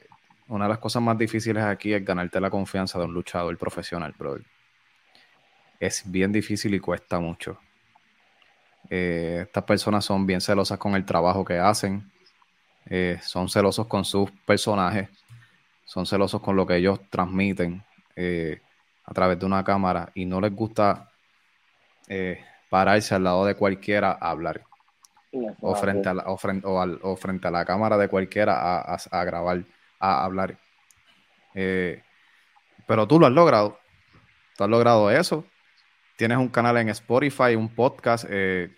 [0.48, 4.14] una de las cosas más difíciles aquí es ganarte la confianza de un luchador profesional,
[4.18, 4.46] brother.
[5.80, 7.58] Es bien difícil y cuesta mucho.
[8.90, 12.12] Eh, estas personas son bien celosas con el trabajo que hacen,
[12.86, 15.10] eh, son celosos con sus personajes,
[15.86, 17.84] son celosos con lo que ellos transmiten
[19.06, 20.12] a través de una cámara.
[20.14, 21.10] Y no les gusta
[22.70, 24.64] pararse al lado de cualquiera a hablar
[25.62, 29.64] o frente, a la, o, frente, o, frente a la cámara de cualquiera a, grabar,
[30.00, 30.58] a hablar.
[31.56, 32.02] Eh,
[32.88, 33.80] pero tú lo has logrado.
[34.58, 35.46] Tú has logrado eso.
[36.18, 38.70] Tienes un canal en Spotify, un podcast, eh,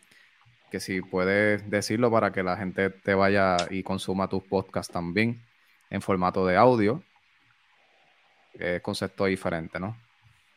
[0.72, 5.42] que si puedes decirlo para que la gente te vaya y consuma tus podcasts también
[5.90, 7.04] en formato de audio.
[8.54, 9.98] Es concepto diferente, ¿no?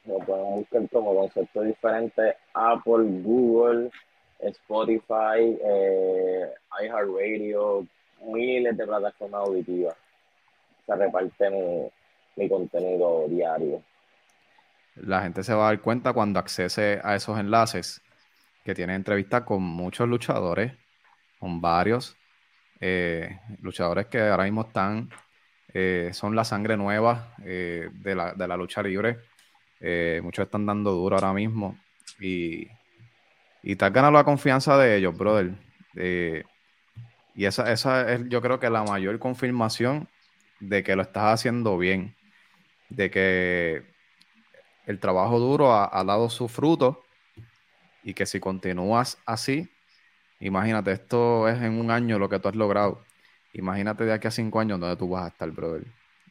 [0.04, 3.90] Lo podemos buscar como concepto diferente Apple, Google,
[4.38, 7.86] Spotify, eh, iHeartRadio,
[8.22, 9.96] miles de plataformas auditivas.
[10.86, 11.90] Se reparte
[12.36, 13.82] mi, contenido diario.
[14.96, 18.00] La gente se va a dar cuenta cuando accese a esos enlaces
[18.64, 20.72] que tiene entrevistas con muchos luchadores,
[21.38, 22.16] con varios
[22.80, 25.10] eh, luchadores que ahora mismo están,
[25.72, 29.18] eh, son la sangre nueva de, la, de, la, lucha libre.
[30.22, 31.76] muchos están dando duro ahora mismo
[32.20, 32.66] y
[33.62, 35.54] y te has ganado la confianza de ellos, brother.
[37.34, 40.08] y esa, esa es, yo creo que la mayor confirmación
[40.60, 42.16] de que lo estás haciendo bien.
[42.88, 43.82] De que
[44.86, 47.04] el trabajo duro ha, dado su fruto.
[48.02, 49.68] Y que si continúas así,
[50.40, 53.04] imagínate, esto es en un año lo que tú has logrado.
[53.52, 55.84] Imagínate de aquí a cinco años donde tú vas a estar, brother.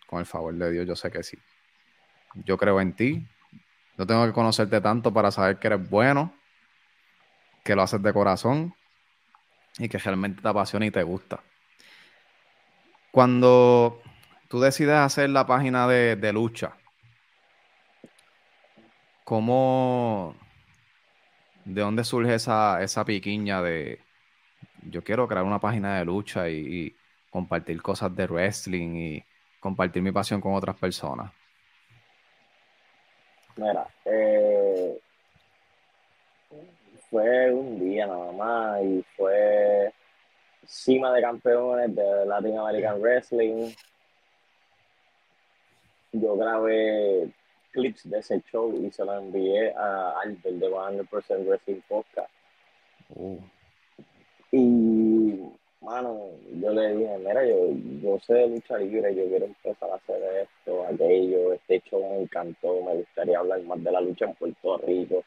[0.07, 1.37] Con el favor de Dios, yo sé que sí.
[2.45, 3.27] Yo creo en ti.
[3.97, 6.36] No tengo que conocerte tanto para saber que eres bueno
[7.67, 8.73] que lo haces de corazón
[9.77, 11.43] y que realmente te apasiona y te gusta.
[13.11, 14.01] Cuando
[14.47, 16.77] tú decides hacer la página de, lucha,
[19.25, 20.33] ¿cómo,
[21.65, 23.99] de dónde surge esa, esa piquiña de
[24.83, 26.95] yo quiero crear una página de lucha y,
[27.29, 29.25] compartir cosas de wrestling y
[29.59, 31.33] compartir mi pasión con otras personas?
[33.57, 34.66] Mira, eh,
[37.17, 39.91] fue un día nada más y fue
[40.67, 43.71] cima de campeones de Latin American Wrestling.
[46.11, 47.31] Yo grabé
[47.71, 52.29] clips de ese show y se lo envié a Albert de 100% Wrestling Podcast.
[53.15, 53.39] Uh.
[54.51, 55.41] Y,
[55.81, 56.19] mano,
[56.61, 57.71] yo le dije, mira, yo,
[58.03, 62.21] yo sé de lucha libre, yo quiero empezar a hacer esto, aquello, este show me
[62.21, 65.23] encantó, me gustaría hablar más de la lucha en Puerto Rico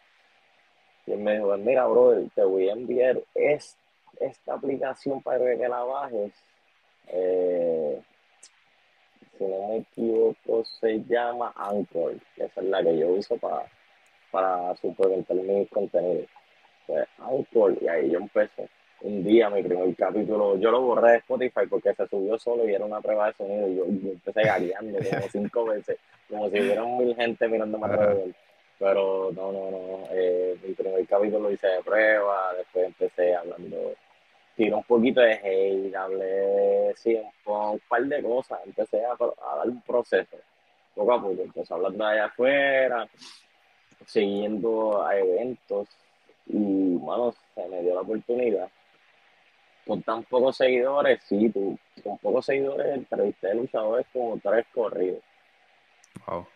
[1.06, 6.32] y me dijo, mira, bro, te voy a enviar esta aplicación para que la bajes.
[7.08, 8.00] Eh,
[9.36, 13.64] si no me equivoco, se llama Anchor, que esa es la que yo uso para,
[14.30, 16.26] para suplementar mis contenidos.
[16.86, 18.68] Pues Anchor, y ahí yo empecé.
[19.02, 22.74] Un día mi primer capítulo, yo lo borré de Spotify porque se subió solo y
[22.74, 23.66] era una prueba de sonido.
[23.68, 25.96] Y yo, empecé gagueando como cinco veces,
[26.28, 28.34] como si hubiera mil gente mirándome alrededor.
[28.80, 30.08] Pero no, no, no.
[30.10, 33.94] Eh, mi primer capítulo lo hice de prueba, después empecé hablando
[34.60, 39.80] tiré un poquito de hate, hablé sí, un, par de cosas, empecé a, dar un
[39.80, 40.36] proceso,
[40.94, 43.08] poco a poco, empecé hablando allá afuera,
[44.04, 45.88] siguiendo a eventos,
[46.44, 48.70] y bueno, se me dio la oportunidad.
[49.86, 55.22] Con tan pocos seguidores, sí, tú, con pocos seguidores entrevisté a luchadores como tres corridos.
[56.26, 56.46] Wow.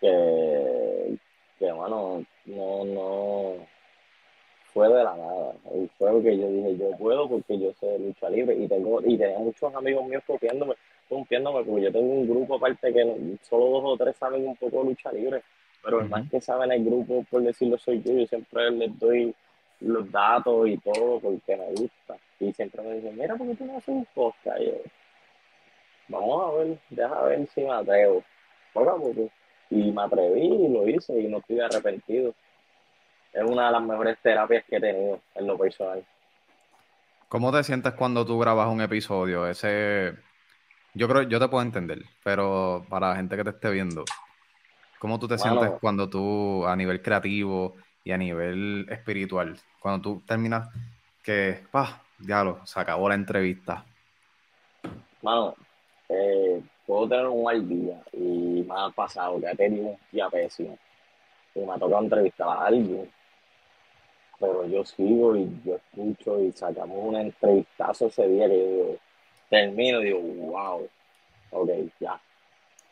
[0.00, 1.18] Que,
[1.58, 3.66] que, bueno, no, no,
[4.72, 5.54] fue de la nada.
[5.74, 9.00] Y fue lo que yo dije, yo puedo porque yo sé lucha libre y tengo
[9.04, 10.74] y tenía muchos amigos míos copiándome,
[11.10, 14.82] rompiéndome, porque yo tengo un grupo aparte que solo dos o tres saben un poco
[14.82, 15.42] de lucha libre,
[15.82, 19.34] pero el más que saben el grupo, por decirlo soy yo, yo siempre les doy
[19.80, 22.16] los datos y todo porque me gusta.
[22.40, 24.60] Y siempre me dicen, mira, ¿por qué tú no haces un podcast?
[24.60, 24.74] Y yo,
[26.08, 28.22] vamos a ver, deja ver si me atrevo.
[29.70, 32.34] Y me atreví y lo hice y no estoy arrepentido
[33.32, 36.04] es una de las mejores terapias que he tenido en lo personal.
[37.28, 39.46] ¿Cómo te sientes cuando tú grabas un episodio?
[39.46, 40.14] Ese,
[40.94, 44.04] yo creo, yo te puedo entender, pero para la gente que te esté viendo,
[44.98, 50.22] ¿cómo tú te sientes cuando tú, a nivel creativo y a nivel espiritual, cuando tú
[50.26, 50.68] terminas
[51.22, 53.84] que, pa, diablo, se acabó la entrevista?
[55.20, 55.54] Mano,
[56.08, 60.28] eh, puedo tener un mal día y me ha pasado que he tenido un día
[60.28, 60.76] pésimo
[61.54, 63.08] y me ha tocado entrevistar a alguien
[64.38, 68.96] pero yo sigo y yo escucho y sacamos un entrevistazo ese día que yo
[69.50, 70.88] termino y digo, wow,
[71.50, 72.20] ok, ya,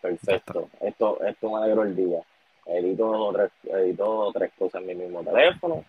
[0.00, 2.20] perfecto, esto, esto me alegró el día.
[2.66, 5.84] Edito tres, edito tres cosas en mi mismo teléfono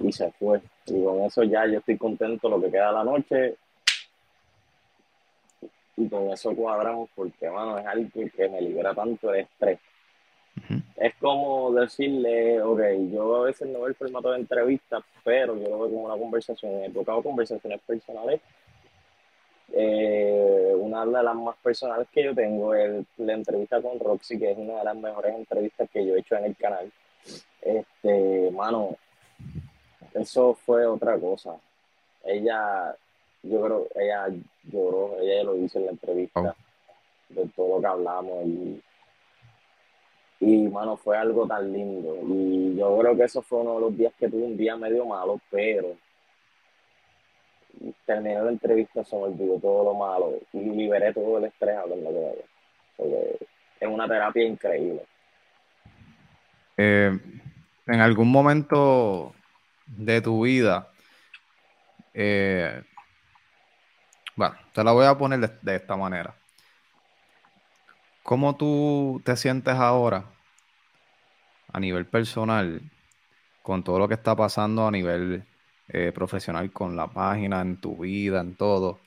[0.00, 0.60] y se fue.
[0.86, 3.54] Y con eso ya yo estoy contento lo que queda de la noche.
[6.00, 9.78] Y con eso cuadramos porque, mano, es algo que me libera tanto de estrés
[10.96, 15.68] es como decirle, ok, yo a veces no veo el formato de entrevista, pero yo
[15.68, 16.84] lo veo como una conversación.
[16.84, 18.40] He tocado conversaciones personales.
[19.72, 24.50] Eh, una de las más personales que yo tengo es la entrevista con Roxy, que
[24.50, 26.92] es una de las mejores entrevistas que yo he hecho en el canal.
[27.62, 28.96] Este, mano,
[30.14, 31.56] eso fue otra cosa.
[32.24, 32.94] Ella,
[33.42, 34.28] yo creo, ella
[34.64, 36.54] lloró, ella lo hizo en la entrevista, oh.
[37.28, 38.82] de todo lo que hablamos y
[40.40, 42.16] y, mano, fue algo tan lindo.
[42.26, 45.04] Y yo creo que eso fue uno de los días que tuve un día medio
[45.04, 45.96] malo, pero
[48.06, 52.10] terminé la entrevista, se me olvidó todo lo malo y liberé todo el estrés hablando
[52.10, 52.44] de ella.
[52.96, 53.38] Porque
[53.80, 55.02] es una terapia increíble.
[56.78, 57.18] Eh,
[57.86, 59.34] en algún momento
[59.86, 60.88] de tu vida,
[62.14, 62.82] eh,
[64.80, 66.34] te la voy a poner de esta manera.
[68.22, 70.24] ¿Cómo tú te sientes ahora
[71.70, 72.80] a nivel personal
[73.62, 75.44] con todo lo que está pasando a nivel
[75.88, 79.00] eh, profesional con la página, en tu vida, en todo?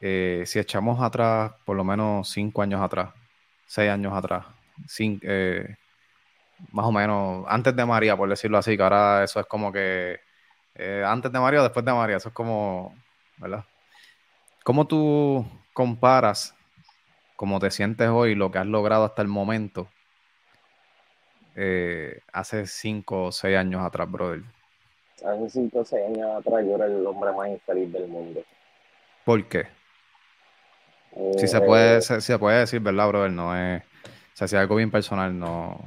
[0.00, 3.12] Eh, si echamos atrás, por lo menos cinco años atrás,
[3.66, 4.46] seis años atrás,
[4.98, 5.76] eh,
[6.72, 10.18] más o menos antes de María, por decirlo así, que ahora eso es como que
[11.04, 12.96] antes de María o después de María, eso es como,
[13.36, 13.66] ¿verdad?
[14.68, 16.54] ¿Cómo tú comparas
[17.36, 19.88] cómo te sientes hoy, lo que has logrado hasta el momento,
[21.56, 24.42] eh, hace cinco o seis años atrás, brother?
[25.24, 28.42] Hace cinco o seis años atrás yo era el hombre más infeliz del mundo.
[29.24, 29.68] ¿Por qué?
[31.38, 33.32] si se puede, eh, se, puede decir, ¿verdad, brother?
[33.32, 33.82] No es.
[33.82, 35.80] O sea, si algo bien personal, no.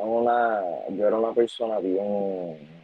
[0.00, 2.75] Una, yo era una persona bien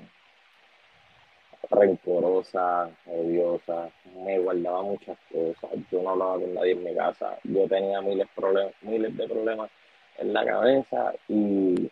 [1.72, 3.90] rencorosa, odiosa,
[4.24, 8.28] me guardaba muchas cosas, yo no hablaba con nadie en mi casa, yo tenía miles,
[8.82, 9.70] miles de problemas
[10.18, 11.90] en la cabeza y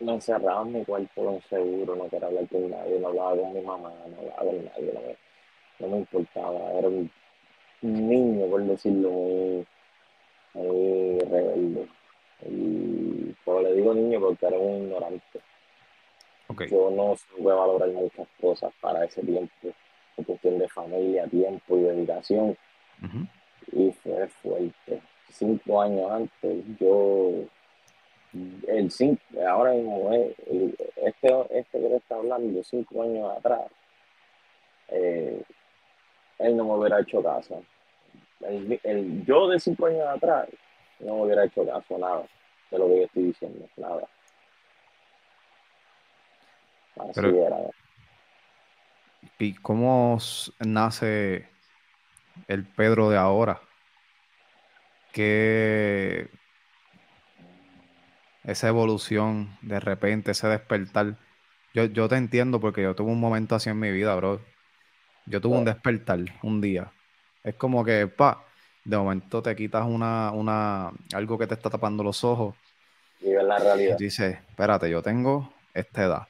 [0.00, 3.60] me encerraba en mi cuarto seguro, no quería hablar con nadie, no hablaba con mi
[3.62, 5.16] mamá, no hablaba con nadie,
[5.78, 7.10] no me, importaba, era un
[7.82, 9.66] niño, por decirlo, muy,
[10.54, 11.88] muy rebelde.
[12.46, 15.40] Y pues le digo niño porque era un ignorante.
[16.70, 19.68] Yo no supe valorar muchas cosas para ese tiempo,
[20.16, 22.56] en cuestión de familia, tiempo y dedicación.
[23.72, 25.02] Y fue fuerte.
[25.30, 27.32] Cinco años antes, yo,
[28.68, 33.62] el cinco, ahora mismo, este, este que te está hablando, cinco años atrás,
[34.88, 35.42] eh,
[36.38, 37.56] él no me hubiera hecho casa.
[38.42, 40.48] el, yo de cinco años atrás
[41.00, 42.24] no me hubiera hecho caso nada
[42.70, 44.06] de lo que yo estoy diciendo, nada.
[46.96, 47.56] Así era.
[49.38, 50.18] ¿Y cómo
[50.60, 51.48] nace
[52.48, 53.60] el Pedro de ahora?
[55.12, 56.28] Que
[58.44, 61.16] esa evolución, de repente, ese despertar.
[61.72, 64.40] Yo, yo te entiendo porque yo tuve un momento así en mi vida, bro.
[65.26, 66.92] Yo tuve un despertar un día.
[67.42, 68.44] Es como que, pa,
[68.84, 72.54] de momento te quitas una, una, algo que te está tapando los ojos.
[73.20, 73.96] Y ves la realidad.
[73.98, 76.28] Y dices, espérate, yo tengo esta edad.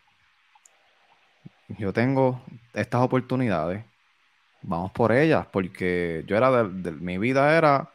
[1.69, 2.43] Yo tengo
[2.75, 3.85] estas oportunidades.
[4.63, 7.91] Vamos por ellas, porque yo era de, mi vida era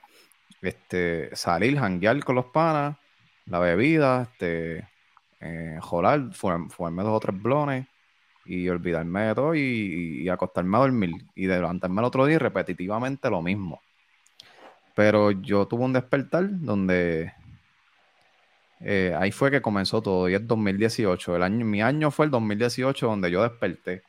[0.62, 2.98] este, salir, janguear con los panas,
[3.46, 4.88] la bebida, este,
[5.40, 7.88] eh, jolar, fumarme dos o tres blones
[8.46, 13.42] y olvidarme de todo y, acostarme a dormir y levantarme el otro día repetitivamente lo
[13.42, 13.82] mismo.
[14.96, 17.34] Pero yo tuve un despertar donde
[18.82, 21.36] eh, ahí fue que comenzó todo y es 2018.
[21.36, 24.04] El año, mi año fue el 2018 donde yo desperté.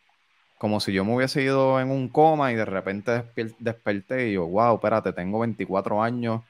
[0.59, 3.25] Como si yo me hubiese ido en un coma y de repente
[3.59, 6.43] desperté y yo, wow, espérate, tengo 24 años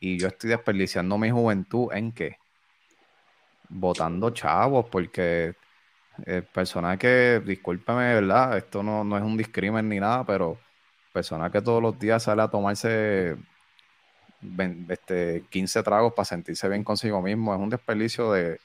[0.00, 2.38] y yo estoy desperdiciando mi juventud en qué?
[3.68, 5.54] Votando chavos, porque
[6.26, 8.58] eh, personas que, discúlpeme, ¿verdad?
[8.58, 10.58] Esto no, no es un discrimen ni nada, pero
[11.12, 13.36] personas que todos los días sale a tomarse
[14.88, 18.58] este, 15 tragos para sentirse bien consigo mismo es un desperdicio de,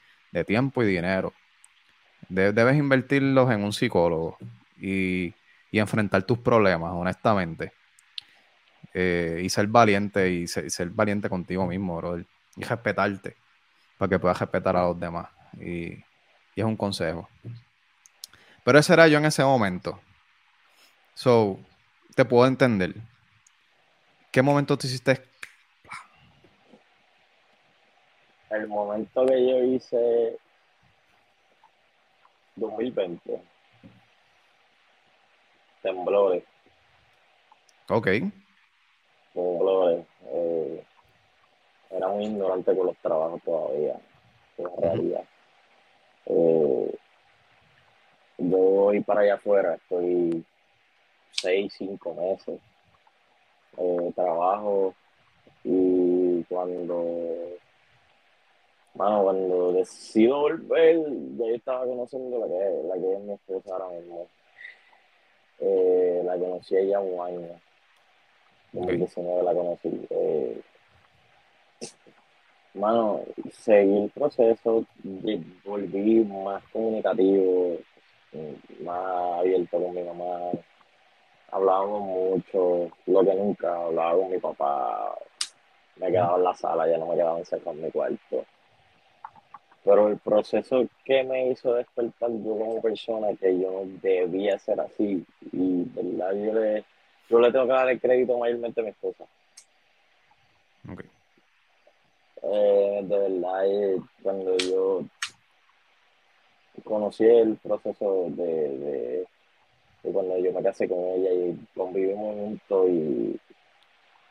[0.46, 1.32] tiempo y dinero.
[2.28, 4.38] debes invertirlos en un psicólogo
[4.80, 5.34] y,
[5.72, 7.72] enfrentar tus problemas, honestamente.
[8.94, 12.00] Eh, y ser valiente y ser, valiente contigo mismo.
[12.56, 13.36] Y respetarte
[13.96, 15.28] para que puedas respetar a los demás.
[15.58, 15.92] Y,
[16.54, 17.28] y es un consejo.
[18.64, 20.00] Pero ese era yo en ese momento.
[21.14, 21.58] So,
[22.14, 22.94] te puedo entender.
[24.30, 25.31] ¿Qué momento te hiciste?
[28.52, 30.38] El momento que yo hice
[32.56, 33.40] 2020.
[35.82, 36.44] Temblores.
[37.88, 38.08] Ok.
[39.32, 40.06] Temblores.
[40.26, 40.84] Eh,
[41.90, 43.98] era muy ignorante con los trabajos todavía.
[44.58, 45.24] En realidad.
[46.26, 46.94] Eh,
[48.38, 50.44] yo voy para allá afuera, estoy
[51.30, 52.60] seis, cinco meses.
[53.78, 54.94] Eh, trabajo
[55.64, 57.34] y cuando,
[58.94, 60.96] bueno, cuando decido volver,
[61.36, 64.26] ya yo estaba conociendo la que, la que es mi esposa ahora mismo.
[65.60, 67.48] Eh, la conocí ella un año.
[68.72, 70.06] En el 19 la conocí.
[70.10, 70.60] Eh,
[72.74, 73.20] Mano,
[73.52, 74.86] seguí el proceso,
[75.64, 77.76] volví más comunicativo,
[78.82, 80.52] más abierto con mi mamá.
[81.50, 85.14] Hablábamos mucho, lo que nunca, hablaba con mi papá.
[85.96, 88.46] Me quedaba en la sala, ya no me quedaba encerrado en mi cuarto.
[89.84, 94.80] Pero el proceso que me hizo despertar yo como persona, que yo no debía ser
[94.80, 96.84] así, y verdad, yo le,
[97.28, 99.24] yo le tengo que dar el crédito mayormente a mi esposa.
[100.88, 101.10] Okay.
[102.42, 105.04] Eh, de verdad, eh, cuando yo
[106.84, 109.26] conocí el proceso de,
[110.02, 113.40] cuando yo me casé con ella y convivimos juntos y,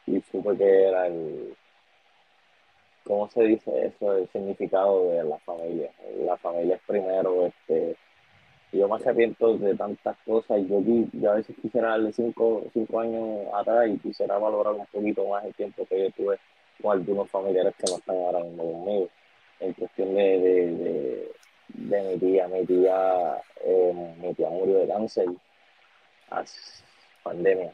[0.08, 1.56] y supe que era el,
[3.12, 4.14] ¿cómo se dice eso?
[4.16, 5.92] El significado de la familia.
[6.26, 7.98] La familia es primero, este,
[8.72, 10.82] yo me arrepiento de tantas cosas yo,
[11.12, 15.44] yo a veces quisiera darle cinco, cinco años atrás y quisiera valorar un poquito más
[15.44, 16.40] el tiempo que yo tuve
[16.82, 19.10] con algunos familiares que no están ahora mismo conmigo.
[19.60, 21.34] En cuestión de,
[21.74, 25.28] de, mi tía, mi tía, eh, mi tía murió de cáncer,
[27.24, 27.74] pandemia.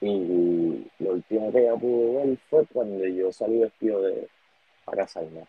[0.00, 4.28] Y lo último que ella pudo ver fue cuando yo salí vestido de
[4.84, 5.46] para casarme.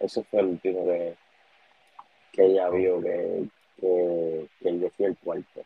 [0.00, 1.16] Eso fue el último que,
[2.32, 3.48] que ella vio que,
[3.80, 5.62] que, que yo fui el cuarto.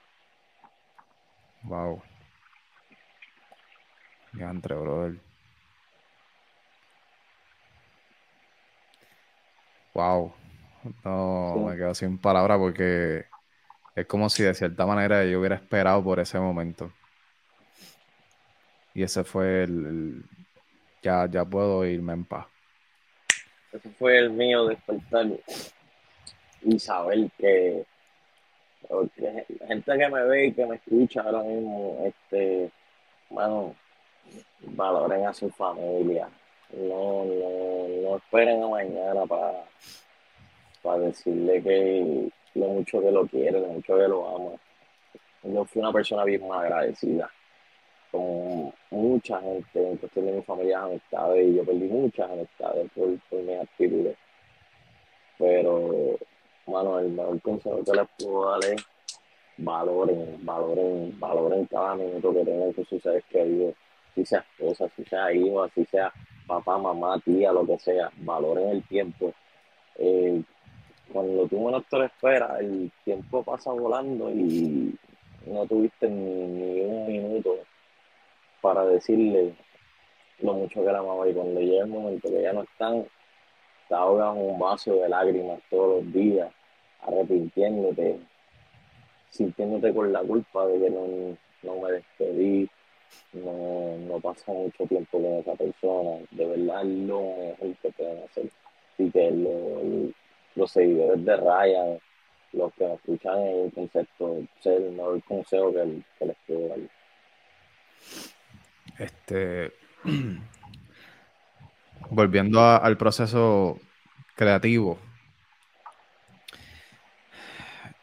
[1.65, 2.03] Wow.
[4.35, 5.19] Ya entre, brother.
[9.95, 10.33] Wow.
[11.05, 13.25] No, me quedo sin palabras porque
[13.97, 16.93] es como si de cierta manera yo hubiera esperado por ese momento.
[18.99, 20.25] Y ese fue el,
[21.03, 22.49] ya, ya puedo irme en paz.
[23.73, 25.25] Ese fue el mío despertar
[26.63, 27.85] y saber que,
[28.91, 32.73] la gente que me ve y que me escucha ahora mismo, este,
[33.31, 33.77] bueno,
[34.63, 36.29] valoren a su familia,
[36.73, 39.63] no, no, no esperen a mañana para,
[40.83, 44.59] para decirle que lo mucho que lo quiere, lo mucho que lo ama.
[45.45, 47.31] Yo fui una persona bien agradecida.
[48.11, 53.43] con mucha gente en cuestión mi familia amistades y yo perdí muchas amistades por, por
[53.43, 54.17] mis actitudes.
[55.39, 56.19] Pero,
[56.67, 58.85] bueno, el mejor consejo que les puedo dar es
[59.59, 63.75] valoren, valoren, valoren cada minuto que tengan con sus seres queridos,
[64.15, 66.13] si sea esposa, si sea hijo, si sea
[66.47, 69.33] papá, mamá, tía, lo que sea, valoren el tiempo.
[69.97, 70.43] Eh,
[71.13, 74.95] cuando tú menos te lo esperas, el tiempo pasa volando y
[75.47, 77.57] no tuviste ni, un minuto
[78.61, 79.55] para decirle
[80.41, 83.05] lo mucho que la amaba y cuando llega el momento que ya no están,
[83.89, 86.53] te ahogan un vaso de lágrimas todos los días,
[87.01, 88.19] arrepintiéndote,
[89.31, 92.69] sintiéndote con la culpa de que no, me despedí,
[93.33, 98.51] no, no pasa mucho tiempo con esa persona, de verdad lo mejor que pueden hacer.
[98.99, 99.31] Y que
[100.57, 101.99] los seguidores de Ryan,
[102.53, 106.79] los que escuchan el concepto, es el mejor consejo que, que les puedo dar.
[108.99, 109.73] Este,
[112.11, 113.79] volviendo al proceso
[114.35, 114.99] creativo,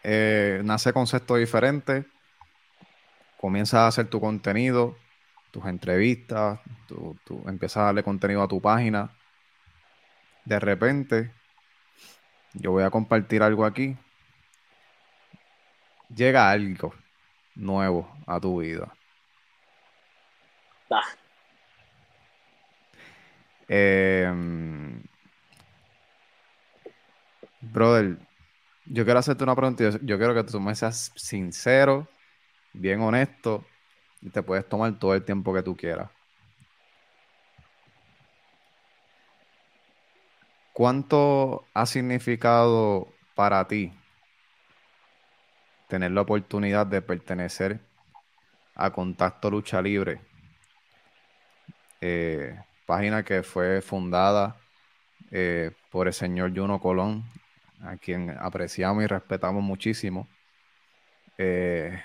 [0.04, 2.06] eh, nace concepto diferente,
[3.38, 4.96] comienzas a hacer tu contenido,
[5.52, 7.18] tus entrevistas, tú,
[7.48, 9.12] empiezas a darle contenido a tu página.
[10.43, 11.32] De repente,
[12.54, 13.98] yo voy a compartir algo aquí.
[16.16, 16.93] Llega algo
[17.56, 18.93] nuevo a tu vida.
[20.90, 21.02] Ah.
[23.68, 25.02] Em,
[27.62, 28.18] brother,
[28.86, 29.84] yo quiero hacerte una pregunta.
[30.02, 32.08] Yo, quiero que tú me seas sincero,
[32.74, 33.66] bien honesto,
[34.22, 36.10] y te puedes tomar todo el tiempo que tú quieras.
[40.74, 43.94] ¿Cuánto ha significado para ti
[45.88, 47.80] tener la oportunidad de pertenecer
[48.76, 50.35] a Contacto Lucha Libre?
[52.08, 54.58] Eh, página que fue fundada
[55.32, 57.24] eh, por el señor Juno Colón
[57.82, 60.28] a quien apreciamos y respetamos muchísimo.
[61.39, 61.99] Eh,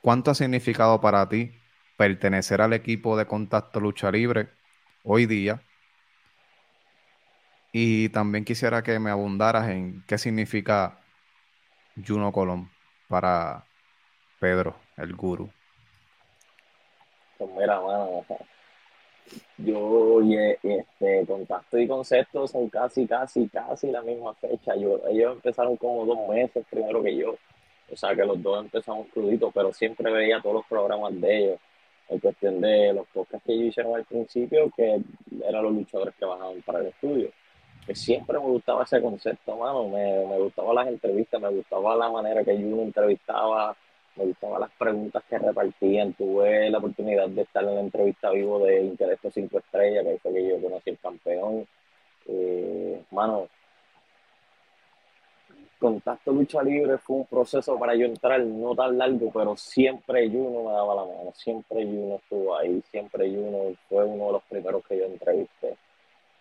[0.00, 1.52] ¿Cuánto ha significado para ti
[1.98, 4.48] pertenecer al equipo de Contacto Lucha Libre
[5.04, 5.60] hoy día?
[7.72, 10.98] Y también quisiera que me abundaras en qué significa
[12.06, 12.70] Juno Colón
[13.06, 13.66] para
[14.40, 15.52] Pedro, el guru.
[17.38, 17.80] Pues mira,
[19.58, 20.20] yo
[20.62, 24.74] este contacto y concepto son casi, casi, casi la misma fecha.
[24.76, 27.36] Yo, ellos empezaron como dos meses primero que yo.
[27.90, 31.60] O sea que los dos empezamos cruditos, pero siempre veía todos los programas de ellos.
[32.08, 35.00] En cuestión de los podcasts que ellos hicieron al principio, que
[35.46, 37.30] eran los luchadores que bajaban para el estudio.
[37.86, 39.88] Que siempre me gustaba ese concepto, mano.
[39.88, 43.76] Me, me gustaban las entrevistas, me gustaba la manera que yo entrevistaba
[44.18, 46.12] me gustaban las preguntas que repartían.
[46.14, 50.32] Tuve la oportunidad de estar en la entrevista vivo de Intelecto 5 Estrellas, que fue
[50.32, 51.66] que yo conocí el campeón.
[52.26, 53.48] Eh, mano,
[55.78, 60.68] contacto lucha libre fue un proceso para yo entrar, no tan largo, pero siempre Juno
[60.68, 64.84] me daba la mano, siempre Juno estuvo ahí, siempre Juno fue uno de los primeros
[64.86, 65.76] que yo entrevisté.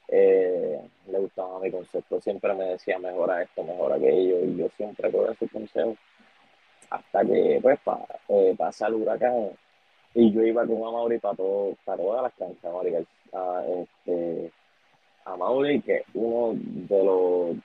[0.10, 5.12] Eh, le gustaba mi concepto, siempre me decía mejora esto, mejora aquello, y yo siempre
[5.12, 5.96] cogía su consejo
[6.90, 7.80] hasta que pues
[8.30, 9.52] eh, pasa el huracán
[10.14, 12.96] y yo iba con a Mauri para, todo, para todas las canchas, Mauri,
[13.34, 14.52] a, este,
[15.26, 17.56] a Mauri que uno de los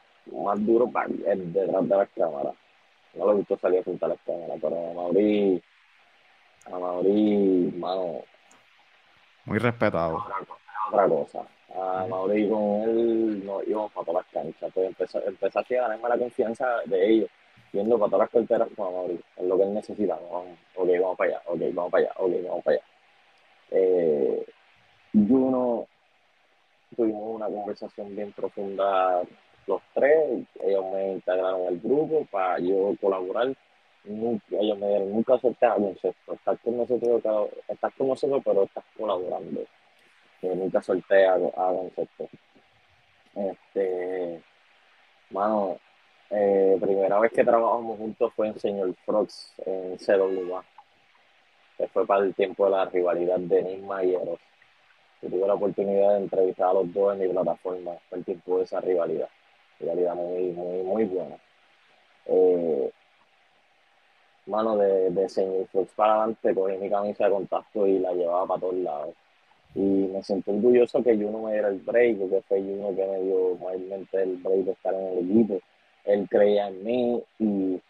[0.45, 2.55] más duros detrás de las cámaras.
[3.15, 5.63] No lo he visto salir a las cámaras, pero a Mauri,
[6.67, 8.23] a Mauri, mano.
[9.45, 10.23] Muy respetado.
[10.89, 11.47] Otra, cosa.
[11.75, 14.63] A Mauri con él no íbamos para todas las canchas.
[14.63, 17.31] Entonces empezó, empezaste a ganarme la confianza de ellos
[17.73, 21.43] viendo para todas las carteras Mauri, es lo que él necesita, ok, vamos para allá,
[21.47, 22.87] ok, vamos para allá, ok, vamos para allá.
[23.71, 24.47] Eh,
[25.13, 25.87] Juno,
[26.95, 29.23] tuvimos una conversación bien profunda
[29.67, 33.55] los tres, ellos me integraron al grupo para yo colaborar,
[34.05, 38.65] nunca, ellos me dieron, nunca acepté a concepto, estás con nosotros, estás con nosotros, pero
[38.65, 39.63] estás colaborando,
[40.43, 42.29] nunca solté a, a concepto.
[43.35, 44.43] Este,
[45.31, 45.79] mano,
[46.35, 50.65] eh, primera vez que trabajamos juntos fue en Señor Frogs, en CWA,
[51.77, 54.41] que fue para el tiempo de la rivalidad de Nisma y Eros.
[55.21, 58.59] Yo tuve la oportunidad de entrevistar a los dos en mi plataforma, fue el tiempo
[58.59, 59.29] de esa rivalidad,
[59.79, 61.37] rivalidad muy, muy, muy buena.
[62.25, 62.91] Eh,
[64.47, 68.47] mano de, de Señor Frogs para adelante, cogí mi camisa de contacto y la llevaba
[68.47, 69.15] para todos lados.
[69.75, 73.21] Y me sentí orgulloso que Juno me diera el break, porque fue Juno que me
[73.21, 75.61] dio mayormente el break de estar en el equipo
[76.05, 77.81] él creía en mí y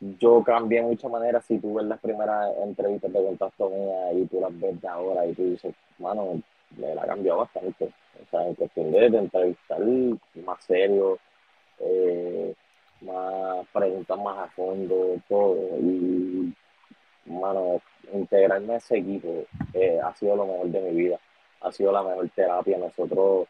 [0.00, 1.44] yo cambié de muchas maneras.
[1.44, 5.26] Si tú ves las primeras entrevistas de contacto mía y tú las ves de ahora
[5.26, 6.40] y tú dices, mano,
[6.76, 7.86] me la ha cambiado bastante.
[7.86, 9.80] O sea, en cuestión de, entrevistar
[10.44, 11.18] más serio,
[11.80, 12.54] eh,
[13.00, 15.56] más preguntas más a fondo, todo.
[15.80, 16.52] Y,
[17.26, 17.80] mano,
[18.12, 19.44] integrarme a ese equipo
[19.74, 21.18] eh, ha sido lo mejor de mi vida.
[21.60, 22.78] Ha sido la mejor terapia.
[22.78, 23.48] Nosotros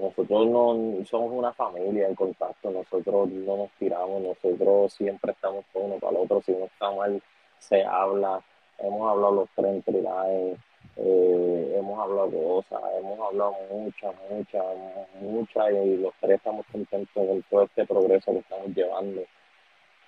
[0.00, 5.84] nosotros no somos una familia en contacto, nosotros no nos tiramos, nosotros siempre estamos con
[5.84, 7.20] uno para el otro, si uno está mal,
[7.58, 8.40] se habla,
[8.78, 10.02] hemos hablado los tres entre
[10.96, 14.64] eh, hemos hablado cosas, hemos hablado muchas, muchas,
[15.20, 19.22] muchas, y los tres estamos contentos con todo este progreso que estamos llevando.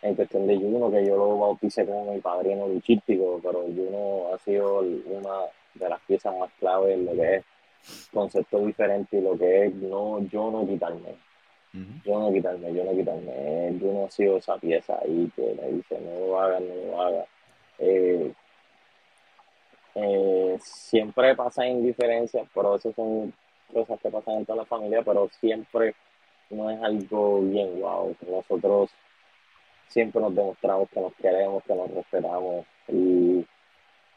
[0.02, 4.38] En cuestión de Juno, que yo lo bauticé como mi padrino luchístico, pero Juno ha
[4.38, 7.44] sido una de las piezas más claves en lo que es
[8.12, 11.14] concepto diferente y lo que es no, yo no quitarme.
[12.04, 13.78] Yo no quitarme, yo no quitarme.
[13.78, 17.02] Yo no he sido esa pieza ahí que me dice no lo hagas, no lo
[17.02, 17.28] hagas.
[17.78, 18.32] Eh,
[19.94, 23.32] eh, siempre pasa indiferencias, pero eso son
[23.72, 25.94] cosas que pasan en toda la familia, pero siempre
[26.50, 28.16] no es algo bien wow.
[28.28, 28.90] Nosotros
[29.88, 33.46] siempre nos demostramos que nos queremos, que nos respetamos y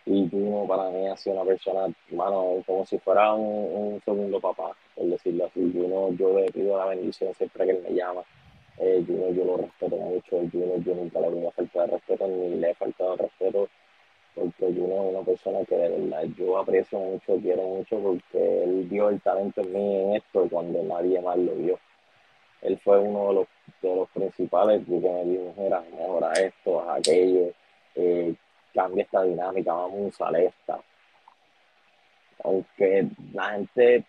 [0.05, 4.75] y Juno para mí ha sido una persona, mano, como si fuera un, segundo papá,
[4.95, 5.71] por decirlo así.
[5.73, 8.21] Juno, yo le pido la bendición siempre que él me llama.
[8.79, 10.37] Eh, Juno, yo lo respeto mucho.
[10.51, 13.69] Juno, yo nunca le voy a faltar respeto, ni le he faltado respeto,
[14.35, 18.89] porque Juno es una persona que de verdad yo aprecio mucho, quiero mucho, porque él
[18.89, 21.79] dio el talento en mí en esto cuando nadie más lo vio.
[22.61, 23.47] Él fue uno de los,
[23.81, 27.51] de los principales que me dijo, mira, mejora esto, aquello.
[27.95, 28.33] Eh,
[28.73, 30.79] cambia esta dinámica, vamos a usar esta.
[32.43, 34.05] Aunque la gente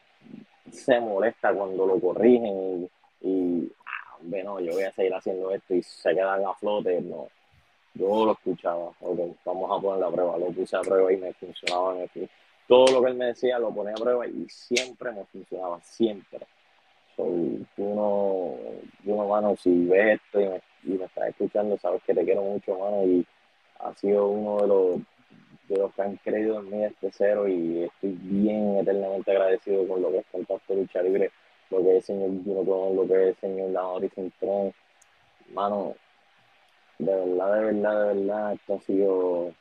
[0.72, 2.88] se molesta cuando lo corrigen
[3.20, 7.28] y, ah, bueno, yo voy a seguir haciendo esto y se quedan a flote, no.
[7.94, 11.32] Yo lo escuchaba, ok, vamos a poner la prueba, lo puse a prueba y me
[11.34, 11.94] funcionaba.
[12.66, 16.40] todo lo que él me decía lo ponía a prueba y siempre me funcionaba, siempre.
[17.14, 18.56] Soy uno,
[19.04, 22.42] uno, mano, si ves esto y me, y me estás escuchando, sabes que te quiero
[22.42, 23.24] mucho, mano, y
[23.84, 25.00] ha sido uno de los,
[25.68, 30.02] de los que han creído en mí este cero y estoy bien eternamente agradecido con
[30.02, 31.30] lo que es Contacto Lucha Libre,
[31.70, 34.72] lo que es el señor Gino lo que es el señor Lamori Cintrón.
[35.52, 35.94] Mano,
[36.98, 39.54] de verdad, de verdad, de verdad, esto ha sido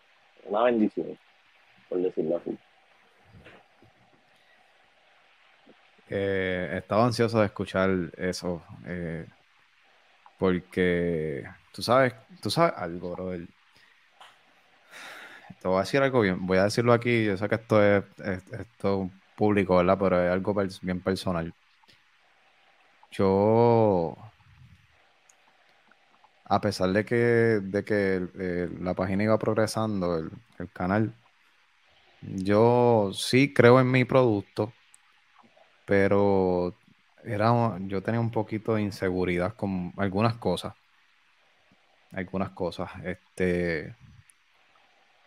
[0.45, 1.17] una bendición,
[1.89, 2.57] por decirlo así.
[6.09, 9.26] Eh, estaba ansioso de escuchar eso, eh,
[10.38, 11.43] porque
[11.74, 13.34] tú sabes, tú sabes algo, bro.
[15.64, 18.03] Te voy a decir algo bien, voy a decirlo aquí, yo sé que esto es,
[18.51, 19.97] esto público, ¿verdad?
[19.97, 21.53] Pero es algo bien personal.
[23.11, 24.18] Yo,
[26.43, 30.32] a pesar de que, de que la página iba progresando, el,
[30.74, 31.14] canal,
[32.22, 34.74] yo sí creo en mi producto,
[35.86, 36.76] pero
[37.24, 40.74] era, yo tenía un poquito de inseguridad con algunas cosas.
[42.11, 42.91] Algunas cosas.
[43.05, 43.95] Este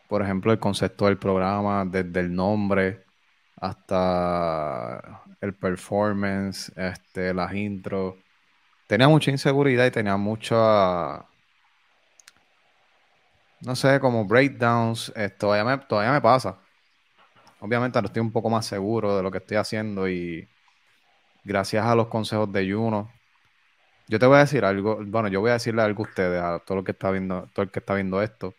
[0.08, 3.04] por ejemplo, el concepto del programa, desde el nombre
[3.56, 8.16] hasta el performance, este, las intros.
[8.86, 11.26] Tenía mucha inseguridad y tenía mucha,
[13.60, 15.12] no sé, como breakdowns.
[15.16, 16.58] Esto todavía me, todavía me pasa.
[17.60, 20.48] Obviamente ahora estoy un poco más seguro de lo que estoy haciendo y
[21.44, 23.10] gracias a los consejos de Juno.
[24.08, 26.60] Yo te voy a decir algo, bueno, yo voy a decirle algo a ustedes, a
[26.60, 28.54] todo lo que está viendo, todo el que está viendo esto.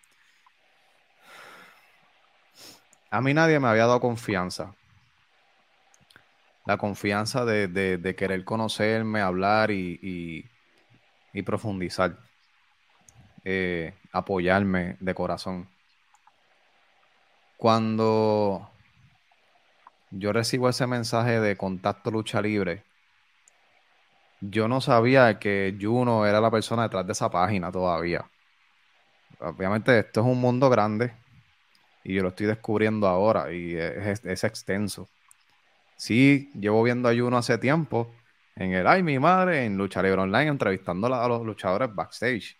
[3.09, 4.73] A mí nadie me había dado confianza.
[6.65, 10.45] La confianza de, querer conocerme, hablar y,
[11.45, 12.17] profundizar.
[13.45, 15.69] Eh, apoyarme de corazón.
[17.55, 18.69] Cuando
[20.11, 22.83] yo recibo ese mensaje de contacto lucha libre,
[24.41, 28.29] yo no sabía que Juno era la persona detrás de esa página todavía.
[29.39, 31.13] Obviamente esto es un mundo grande,
[32.07, 35.09] y yo lo estoy descubriendo ahora y es, extenso.
[35.97, 38.09] Sí, llevo viendo ayuno hace tiempo
[38.55, 42.55] en el Ay, mi madre, en Lucha Libre Online, entrevistando a los luchadores backstage.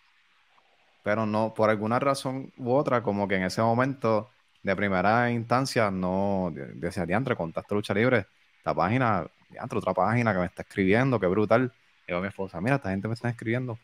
[1.02, 4.28] Pero no, por alguna razón u otra, como que en ese momento
[4.62, 8.26] de primera instancia no decía, diantre, contacto Lucha Libre,
[8.58, 11.72] esta página, diantre, otra página que me está escribiendo, qué brutal.
[12.06, 13.78] Y yo a mi esposa, mira, esta gente me está escribiendo.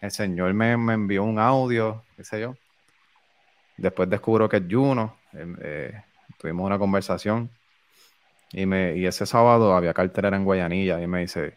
[0.00, 2.56] El señor me, me envió un audio, qué sé yo,
[3.80, 5.16] Después descubro que es Juno.
[5.32, 6.02] Em, eh,
[6.38, 7.50] tuvimos una conversación.
[8.52, 11.00] Y, me, y ese sábado había cartelera en Guayanilla.
[11.00, 11.56] Y me dice,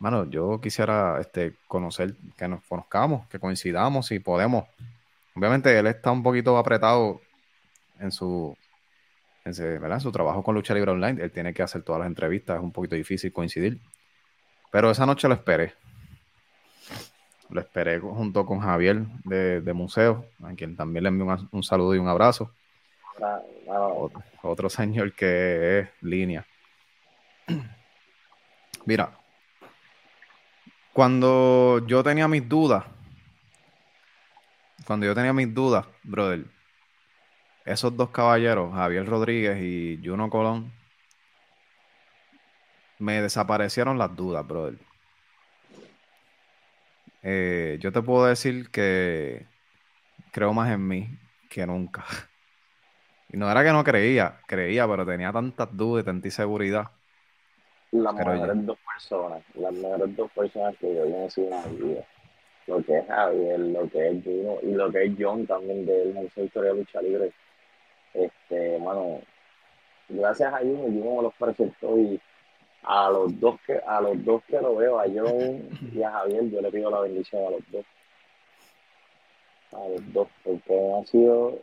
[0.00, 4.64] mano, yo quisiera este, conocer, que nos conozcamos, que coincidamos y podemos.
[5.36, 7.20] Obviamente él está un poquito apretado
[8.00, 8.56] en su,
[9.44, 11.22] en su trabajo con Lucha Libre Online.
[11.22, 13.78] Él tiene que hacer todas las entrevistas, es un poquito difícil coincidir.
[14.72, 15.74] Pero esa noche lo esperé.
[17.52, 21.98] Lo esperé junto con Javier de, Museo, a quien también le envío un, saludo y
[21.98, 22.50] un abrazo.
[24.42, 26.46] Otro, señor que es línea.
[28.86, 29.10] Mira,
[30.94, 32.84] cuando yo tenía mis dudas,
[34.86, 36.46] cuando yo tenía mis dudas, brother,
[37.66, 40.72] esos dos caballeros, Javier Rodríguez y Juno Colón,
[42.98, 44.91] me desaparecieron las dudas, brother.
[47.22, 49.46] Eh, yo te puedo decir que
[50.32, 51.18] creo más en mí
[51.48, 52.04] que nunca.
[53.34, 56.90] Y no era que no creía, creía, pero tenía tantas dudas y tanta inseguridad.
[57.90, 62.04] Las mejores dos personas, las mejores dos personas que yo conocí en la vida.
[62.66, 66.12] Lo que es Javier, lo que es Juno y lo que es John también del
[66.12, 67.32] Museo de Historia de Lucha Libre.
[68.12, 69.20] Este, mano,
[70.10, 72.20] gracias a Juno, Juno me los presentó y
[72.82, 76.50] a los dos que a los dos que lo veo, a John y a Javier,
[76.50, 77.84] yo le pido la bendición a los dos.
[79.72, 81.58] A los dos, porque ha sido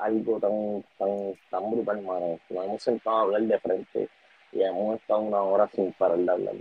[0.00, 2.38] algo tan, tan, tan brutal, hermano.
[2.48, 4.08] Nos hemos sentado a hablar de frente
[4.52, 6.54] y hemos estado una hora sin parar de hablar.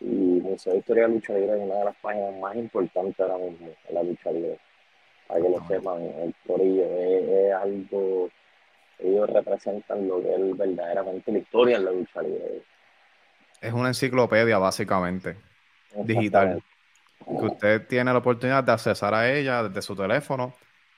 [0.00, 3.38] Y Museo de Historia de Lucha Libre es una de las páginas más importantes ahora
[3.38, 4.58] mismo en la lucha libre.
[5.28, 8.28] Para que lo sepan, el Corillo es, algo,
[8.98, 12.62] ellos representan lo que es verdaderamente la historia en la lucha libre
[13.62, 15.36] es una enciclopedia básicamente,
[15.94, 16.60] digital,
[17.24, 20.52] que usted tiene la oportunidad de accesar a ella desde su teléfono.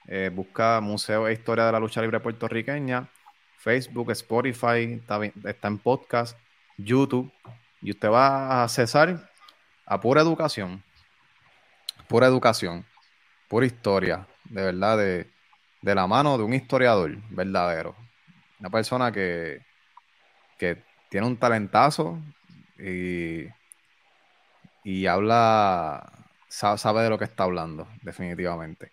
[0.09, 3.07] Eh, busca Museo e Historia de la Lucha Libre Puertorriqueña,
[3.59, 5.01] Facebook, Spotify,
[5.45, 6.39] está, en podcast,
[6.79, 7.31] YouTube,
[7.83, 9.31] y usted va a accesar
[9.85, 10.83] a pura educación,
[12.09, 12.85] pura educación,
[13.47, 15.31] pura historia, de verdad, de,
[15.83, 17.95] de la mano de un historiador verdadero,
[18.59, 19.61] una persona que,
[20.59, 22.19] que tiene un talentazo,
[22.79, 23.49] y,
[24.83, 26.11] y habla,
[26.49, 28.93] sabe, de lo que está hablando, definitivamente.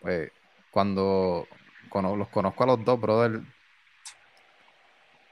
[0.00, 0.30] Pues,
[0.70, 1.46] cuando,
[1.92, 3.40] los conozco a los dos, brother,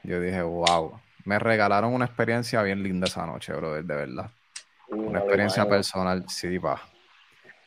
[0.03, 4.31] yo dije, wow, me regalaron una experiencia bien linda esa noche, brother, de verdad.
[4.89, 6.81] Una experiencia personal, sí, pa,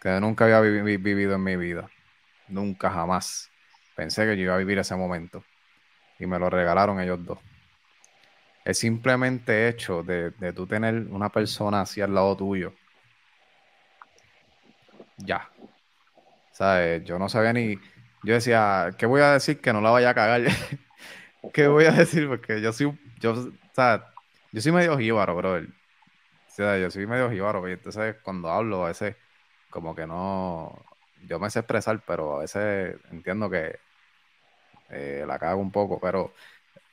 [0.00, 1.88] que nunca había vivido en mi vida.
[2.48, 3.50] Nunca, jamás.
[3.94, 5.44] Pensé que yo iba a vivir ese momento.
[6.18, 7.38] Y me lo regalaron ellos dos
[8.64, 12.74] el simplemente hecho de, de tú tener una persona así al lado tuyo,
[15.16, 15.50] ya.
[16.50, 17.04] ¿Sabes?
[17.04, 17.76] Yo no sabía ni.
[18.22, 20.42] Yo decía, ¿qué voy a decir que no la vaya a cagar?
[21.52, 22.28] ¿Qué voy a decir?
[22.28, 22.98] Porque yo soy.
[23.20, 24.12] Yo, sea,
[24.52, 25.56] yo soy medio jíbaro, bro.
[25.58, 25.62] O
[26.46, 27.68] sea, yo soy medio jíbaro.
[27.68, 29.16] Y entonces, cuando hablo, a veces,
[29.70, 30.84] como que no.
[31.26, 33.78] Yo me sé expresar, pero a veces entiendo que
[34.90, 36.00] eh, la cago un poco.
[36.00, 36.32] Pero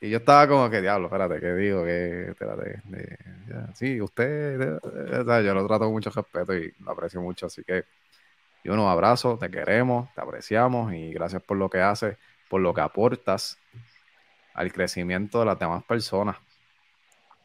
[0.01, 1.83] y yo estaba como que, diablo, espérate, ¿qué digo?
[1.83, 2.81] Que, espérate,
[3.73, 7.83] sí, usted, yo lo trato con mucho respeto y lo aprecio mucho, así que
[8.63, 12.17] yo unos abrazo, te queremos, te apreciamos y gracias por lo que haces,
[12.49, 13.57] por lo que aportas
[14.53, 16.37] al crecimiento de las demás personas,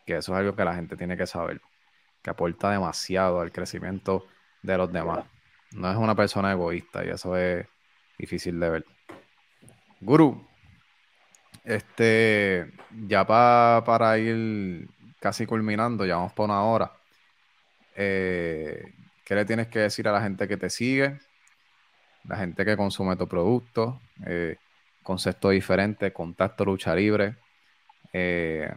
[0.07, 1.61] que eso es algo que la gente tiene que saber,
[2.23, 4.27] que aporta demasiado al crecimiento
[4.63, 5.25] de los demás.
[5.73, 7.67] No es una persona egoísta y eso es
[8.19, 8.85] difícil de ver.
[10.01, 10.47] Guru,
[11.65, 12.73] este,
[13.07, 14.89] ya para ir
[15.19, 16.93] casi culminando, ya vamos por una hora.
[17.97, 18.93] Eh,
[19.25, 21.19] ¿Qué le tienes que decir a la gente que te sigue?
[22.25, 24.57] La gente que consume tu producto, eh,
[25.03, 27.37] concepto diferente, contacto lucha libre.
[28.13, 28.73] Eh,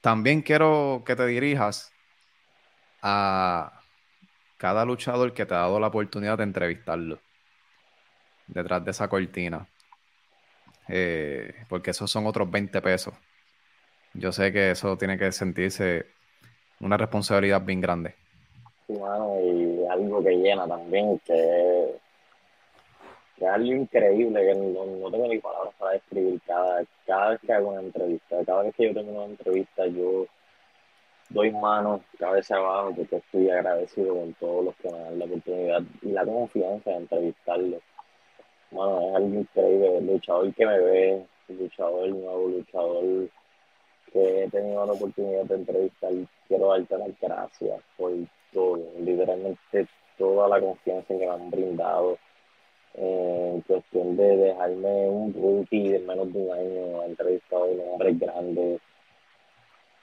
[0.00, 1.92] también quiero que te dirijas
[3.02, 3.80] a
[4.56, 7.20] cada luchador que te ha dado la oportunidad de entrevistarlo
[8.48, 9.68] detrás de esa cortina.
[10.88, 13.14] Eh, porque esos son otros 20 pesos.
[14.14, 16.06] Yo sé que eso tiene que sentirse
[16.80, 18.14] una responsabilidad bien grande.
[18.88, 21.96] Y algo que llena también, que,
[23.38, 26.40] es algo increíble, que no, tengo ni palabras para describir.
[26.46, 30.26] Cada, cada vez que hago una entrevista, cada vez que yo tengo una entrevista, yo
[31.28, 35.82] doy manos cabeza abajo porque estoy agradecido con todos los que me dan la oportunidad
[36.02, 37.82] y la confianza de entrevistarlos
[38.76, 43.28] bueno, es algo increíble, el luchador que me ve, el luchador nuevo, luchador
[44.12, 46.12] que he tenido la oportunidad de entrevistar,
[46.46, 48.12] quiero darte las gracias por
[48.52, 52.18] todo, literalmente toda la confianza que me han brindado
[52.94, 58.80] en cuestión de dejarme un rookie de menos de un año, entrevistado a hombres grandes,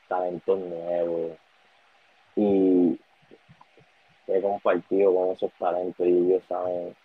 [0.07, 1.31] talentos nuevos,
[2.35, 2.99] y
[4.27, 6.95] he compartido con esos talentos y ellos saben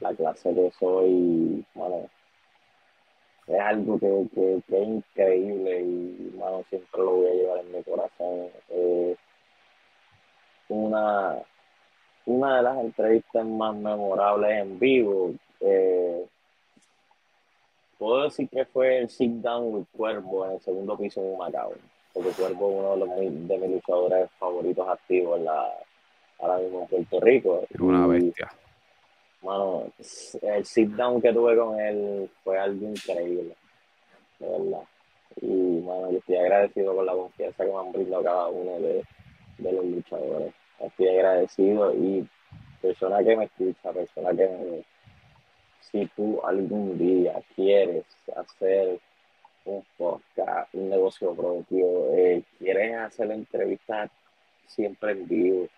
[0.00, 2.08] la clase que soy, bueno,
[3.46, 7.82] es algo que, que, es increíble y, bueno, siempre lo voy a llevar en mi
[7.82, 8.48] corazón.
[8.70, 9.16] Eh,
[10.68, 11.38] una,
[12.26, 16.26] una de las entrevistas más memorables en vivo, eh,
[17.98, 21.72] puedo decir que fue el sit down with Cuervo en el segundo piso de Macao,
[22.12, 25.72] porque Cuervo es uno de, los, de mis luchadores favoritos activos en la,
[26.38, 27.66] ahora mismo en Puerto Rico.
[27.80, 28.50] Una bestia.
[29.42, 29.92] Mano,
[30.42, 33.54] el sit down que tuve con él fue algo increíble,
[34.38, 34.84] de verdad.
[35.40, 39.04] Y, mano, yo estoy agradecido con la confianza que me han brindado cada uno de,
[39.58, 40.52] los luchadores.
[40.80, 42.28] Estoy agradecido y
[42.82, 44.84] persona que me escucha, persona que me
[45.90, 48.04] si tú algún día quieres
[48.36, 48.98] hacer
[49.64, 54.10] un podcast, un negocio propio, eh, quieres hacer entrevistas
[54.66, 55.68] siempre en vivo,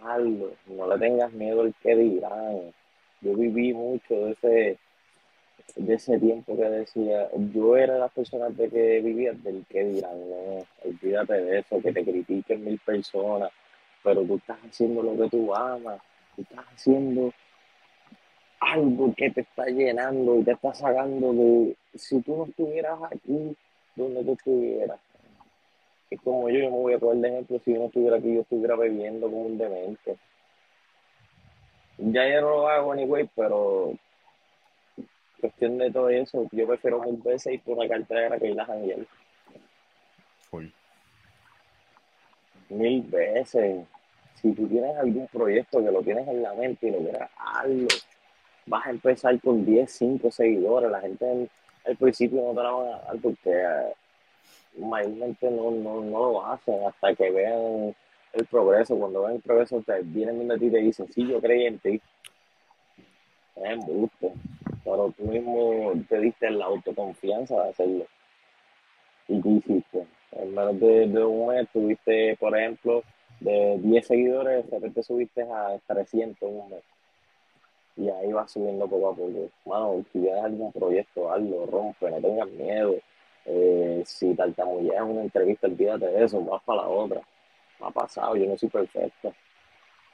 [0.00, 2.72] hazlo, no le tengas miedo al que dirán
[3.20, 4.78] yo viví mucho de ese,
[5.76, 10.18] de ese tiempo que decía, yo era la persona de que vivía del que dirán,
[10.28, 13.50] no, olvídate de eso, que te critiquen mil personas,
[14.02, 16.00] pero tú estás haciendo lo que tú amas,
[16.36, 17.32] tú estás haciendo
[18.60, 23.56] algo que te está llenando y te está sacando de, si tú no estuvieras aquí,
[23.96, 25.00] donde tú estuvieras.
[26.10, 28.34] Es como yo, yo me voy a poner de ejemplo, si yo no estuviera aquí,
[28.34, 30.16] yo estuviera bebiendo como un demente
[31.98, 33.92] ya yo no lo hago anyway, pero
[35.40, 38.64] cuestión de todo eso, yo prefiero mil veces ir por una cartera que ir a
[38.64, 38.98] janguear.
[42.68, 43.86] Mil veces.
[44.34, 47.88] Si tú tienes algún proyecto que lo tienes en la mente y lo quieres hazlo.
[48.66, 50.90] Vas a empezar con 10, 5 seguidores.
[50.90, 51.48] La gente
[51.86, 53.94] al principio no te la van a dar porque eh,
[54.78, 57.94] mayormente no, no, no lo hacen hasta que vean
[58.32, 61.40] el progreso, cuando ven el progreso, te vienen de ti y te dicen, sí, yo
[61.40, 62.00] creí en ti.
[63.56, 64.32] Es gusto.
[64.84, 68.06] Pero tú mismo te diste la autoconfianza de hacerlo.
[69.26, 70.06] ¿Y qué hiciste?
[70.32, 73.02] En menos de, un mes tuviste, por ejemplo,
[73.40, 76.82] de 10 seguidores, de repente subiste a 300 en un mes.
[77.96, 79.50] Y ahí vas subiendo poco a poco.
[79.66, 82.94] Mano, si tienes algún proyecto, hazlo, rompe, no tengas miedo.
[83.44, 87.22] Eh, si tartamudeas una entrevista, olvídate de eso, vas para la otra
[87.80, 89.34] ha pasado, yo no soy perfecto.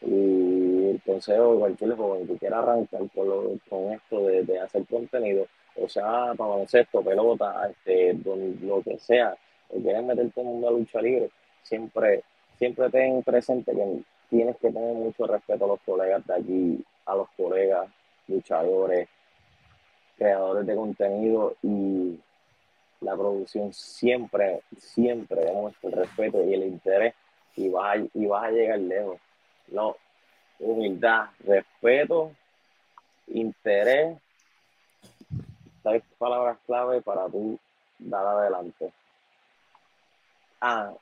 [0.03, 5.47] Y el consejo de cualquier joven que quiera arrancar con esto de, hacer contenido,
[5.77, 9.37] o sea, para baloncesto, pelota, este, lo que sea,
[9.71, 11.31] o quieres meterte en de lucha libre,
[11.63, 12.23] siempre,
[12.59, 17.17] siempre ten presente que tienes que tener mucho respeto a los colegas de aquí, a
[17.17, 17.89] los colegas,
[18.29, 19.09] luchadores,
[20.17, 22.19] creadores de contenido y
[23.01, 27.15] la producción siempre, siempre demuestra el respeto y el interés
[27.57, 29.21] y vas a, y vas a llegar lejos.
[29.69, 29.97] No,
[30.59, 32.33] humildad, respeto,
[33.29, 34.19] interés,
[35.83, 37.59] seis palabras clave para tú
[37.99, 38.93] dar adelante.
[40.61, 40.93] Ah,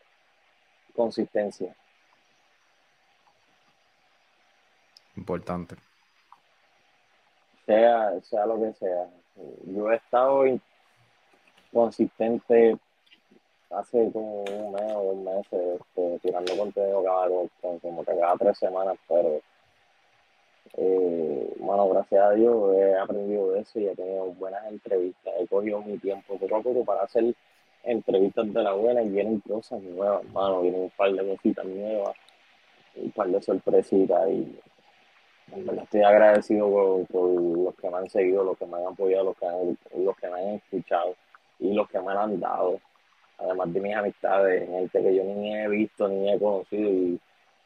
[0.95, 1.75] consistencia.
[5.17, 5.77] Importante.
[7.67, 9.09] Sea, sea lo que sea.
[9.67, 10.45] Yo he estado
[11.73, 12.79] consistente
[13.75, 17.29] hace como un mes o dos meses este, tirando contenido cada,
[17.81, 19.41] como que cada tres semanas, pero
[20.77, 25.35] eh, bueno, gracias a Dios he aprendido eso y he tenido buenas entrevistas.
[25.39, 27.35] He cogido mi tiempo poco a poco para hacer
[27.85, 32.17] entrevistas de la buena y vienen cosas nuevas, hermano, vienen un par de cositas nuevas,
[32.97, 34.59] un par de sorpresitas y
[35.83, 39.47] estoy agradecido por, los que me han seguido, los que me han apoyado, los que,
[39.99, 41.15] los que me han escuchado
[41.59, 42.81] y los que me han dado
[43.45, 47.21] además de mis amistades, gente que yo ni he visto ni he conocido y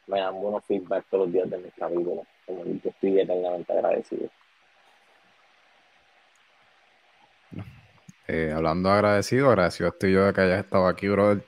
[0.06, 2.26] me dan buenos feedback todos los días de mis capítulos.
[2.46, 4.28] Como yo estoy eternamente agradecido.
[8.28, 11.44] Eh, hablando agradecido, agradecido estoy yo de que hayas estado aquí, brother.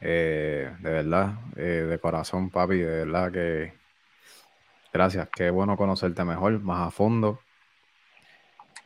[0.00, 3.72] Eh, de verdad, eh, de corazón, papi, de verdad que
[4.92, 5.28] gracias.
[5.34, 7.40] Qué bueno conocerte mejor, más a fondo.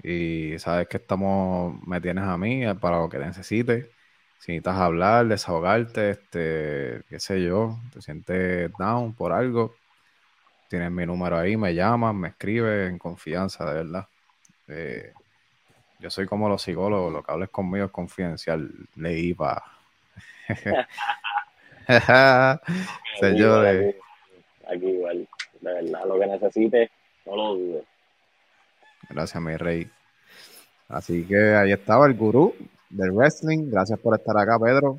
[0.03, 3.89] Y sabes que estamos, me tienes a mí para lo que necesites
[4.39, 9.75] si necesitas hablar, desahogarte, este, qué sé yo, te sientes down por algo,
[10.69, 14.07] tienes mi número ahí, me llamas, me escribes en confianza, de verdad.
[14.69, 15.13] Eh,
[15.99, 19.65] yo soy como los psicólogos, lo que hables conmigo es confidencial, leí para...
[23.21, 23.97] Señores.
[24.69, 25.29] Aquí, igual,
[25.61, 26.91] de verdad, lo que necesites,
[27.27, 27.85] no lo dudes.
[29.11, 29.91] Gracias, mi rey.
[30.89, 32.55] Así que ahí estaba el gurú
[32.91, 33.71] del wrestling.
[33.71, 34.99] Gracias por estar acá, Pedro.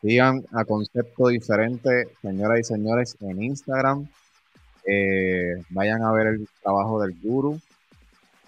[0.00, 4.08] sigan a Concepto Diferente, señoras y señores, en Instagram.
[4.84, 7.60] Eh, vayan a ver el trabajo del guru.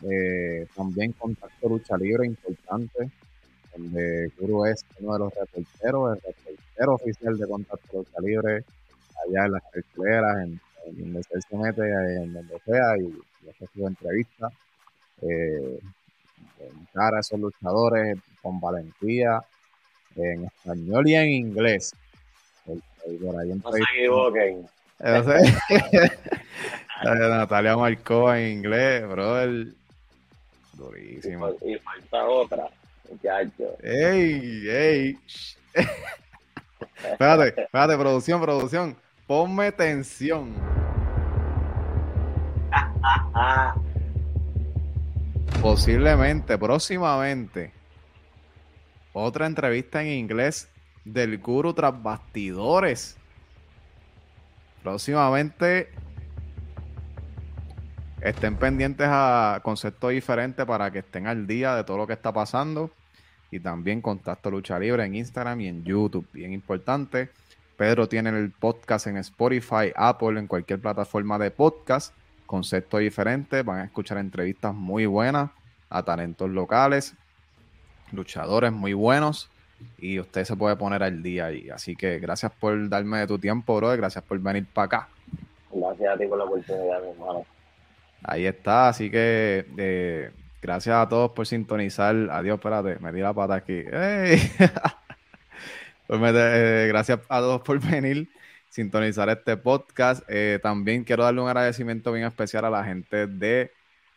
[0.02, 3.10] Eh, también Contacto Lucha Libre, importante,
[3.74, 8.64] donde Guru es uno de los reporteros, el reportero oficial de Contacto Lucha Libre,
[9.26, 13.86] allá en las carteleras, en, donde se mete, en donde sea, y, y hace su
[13.86, 14.50] entrevista.
[15.22, 15.78] Eh,
[16.92, 19.40] cara a esos luchadores con valentía,
[20.16, 21.94] en español y en inglés.
[22.66, 24.66] no se equivoquen.
[27.04, 29.68] Natalia marcó en inglés, brother.
[30.74, 31.50] Durísimo.
[31.62, 32.68] Y, falta otra,
[33.10, 33.76] muchacho.
[33.82, 34.68] ¡Ey!
[34.68, 35.18] ¡Ey!
[37.10, 38.96] espérate, espérate, producción, producción.
[39.26, 40.54] Ponme tensión.
[45.60, 47.72] Posiblemente, próximamente,
[49.12, 50.68] otra entrevista en inglés
[51.04, 53.16] del guru tras bastidores.
[54.82, 55.88] Próximamente
[58.20, 62.32] estén pendientes a conceptos diferentes para que estén al día de todo lo que está
[62.32, 62.90] pasando.
[63.50, 66.26] Y también Contacto Lucha Libre en Instagram y en YouTube.
[66.32, 67.30] Bien importante.
[67.76, 72.14] Pedro tiene el podcast en Spotify, Apple, en cualquier plataforma de podcast.
[72.46, 73.64] Conceptos diferentes.
[73.64, 75.50] Van a escuchar entrevistas muy buenas
[75.90, 77.16] a talentos locales
[78.14, 79.50] luchadores muy buenos
[79.98, 81.68] y usted se puede poner al día ahí.
[81.70, 83.96] Así que gracias por darme de tu tiempo, bro.
[83.96, 85.08] Gracias por venir para acá.
[85.72, 87.44] Gracias a ti por la oportunidad, mi hermano.
[88.22, 90.30] Ahí está, así que eh,
[90.62, 92.14] gracias a todos por sintonizar.
[92.30, 93.82] Adiós, espérate, me di la pata aquí.
[96.06, 98.28] pues eh, gracias a todos por venir,
[98.74, 100.24] sintonizar este podcast.
[100.26, 103.70] Eh, también quiero darle un agradecimiento bien especial a la gente de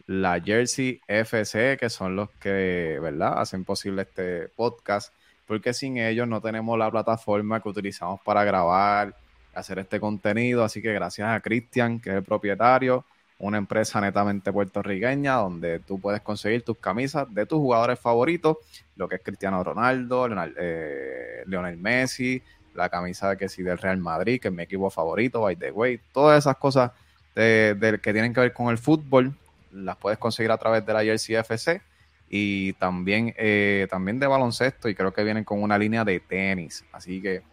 [0.08, 5.14] la Jersey FC, que son los que, ¿verdad?, hacen posible este podcast,
[5.46, 9.16] porque sin ellos no tenemos la plataforma que utilizamos para grabar,
[9.54, 10.64] hacer este contenido.
[10.64, 13.06] Así que gracias a Cristian, que es el propietario,
[13.38, 18.58] una empresa netamente puertorriqueña donde tú puedes conseguir tus camisas de tus jugadores favoritos,
[18.96, 22.42] lo que es Cristiano Ronaldo, Leonel, eh, Messi,
[22.78, 25.72] la camisa de que sí del Real Madrid, que es mi equipo favorito, by the
[25.72, 26.92] way, todas esas cosas
[27.34, 29.34] que tienen que ver con el fútbol,
[29.72, 31.82] las puedes conseguir a través de la Jersey FC
[32.30, 36.84] y también, eh, también de baloncesto y creo que vienen con una línea de tenis.
[36.92, 37.44] Así que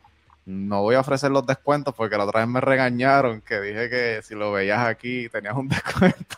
[0.46, 4.20] no voy a ofrecer los descuentos porque la otra vez me regañaron que dije que
[4.22, 6.36] si lo veías aquí tenías un descuento.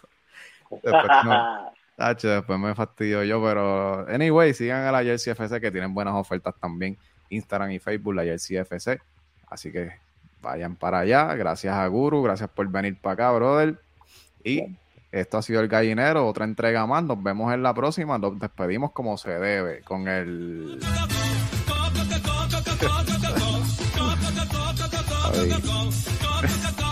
[0.82, 1.12] Después,
[2.22, 6.54] después me fastidio yo, pero anyway, sigan a la Jersey FC que tienen buenas ofertas
[6.60, 6.98] también.
[7.30, 9.00] Instagram y Facebook, la Jersey FC.
[9.48, 9.92] Así que
[10.42, 11.34] vayan para allá.
[11.34, 13.78] Gracias a Guru, gracias por venir para acá, brother.
[14.44, 14.76] Y
[15.12, 17.02] esto ha sido el gallinero, otra entrega más.
[17.02, 18.18] Nos vemos en la próxima.
[18.18, 20.80] Nos despedimos como se debe con el.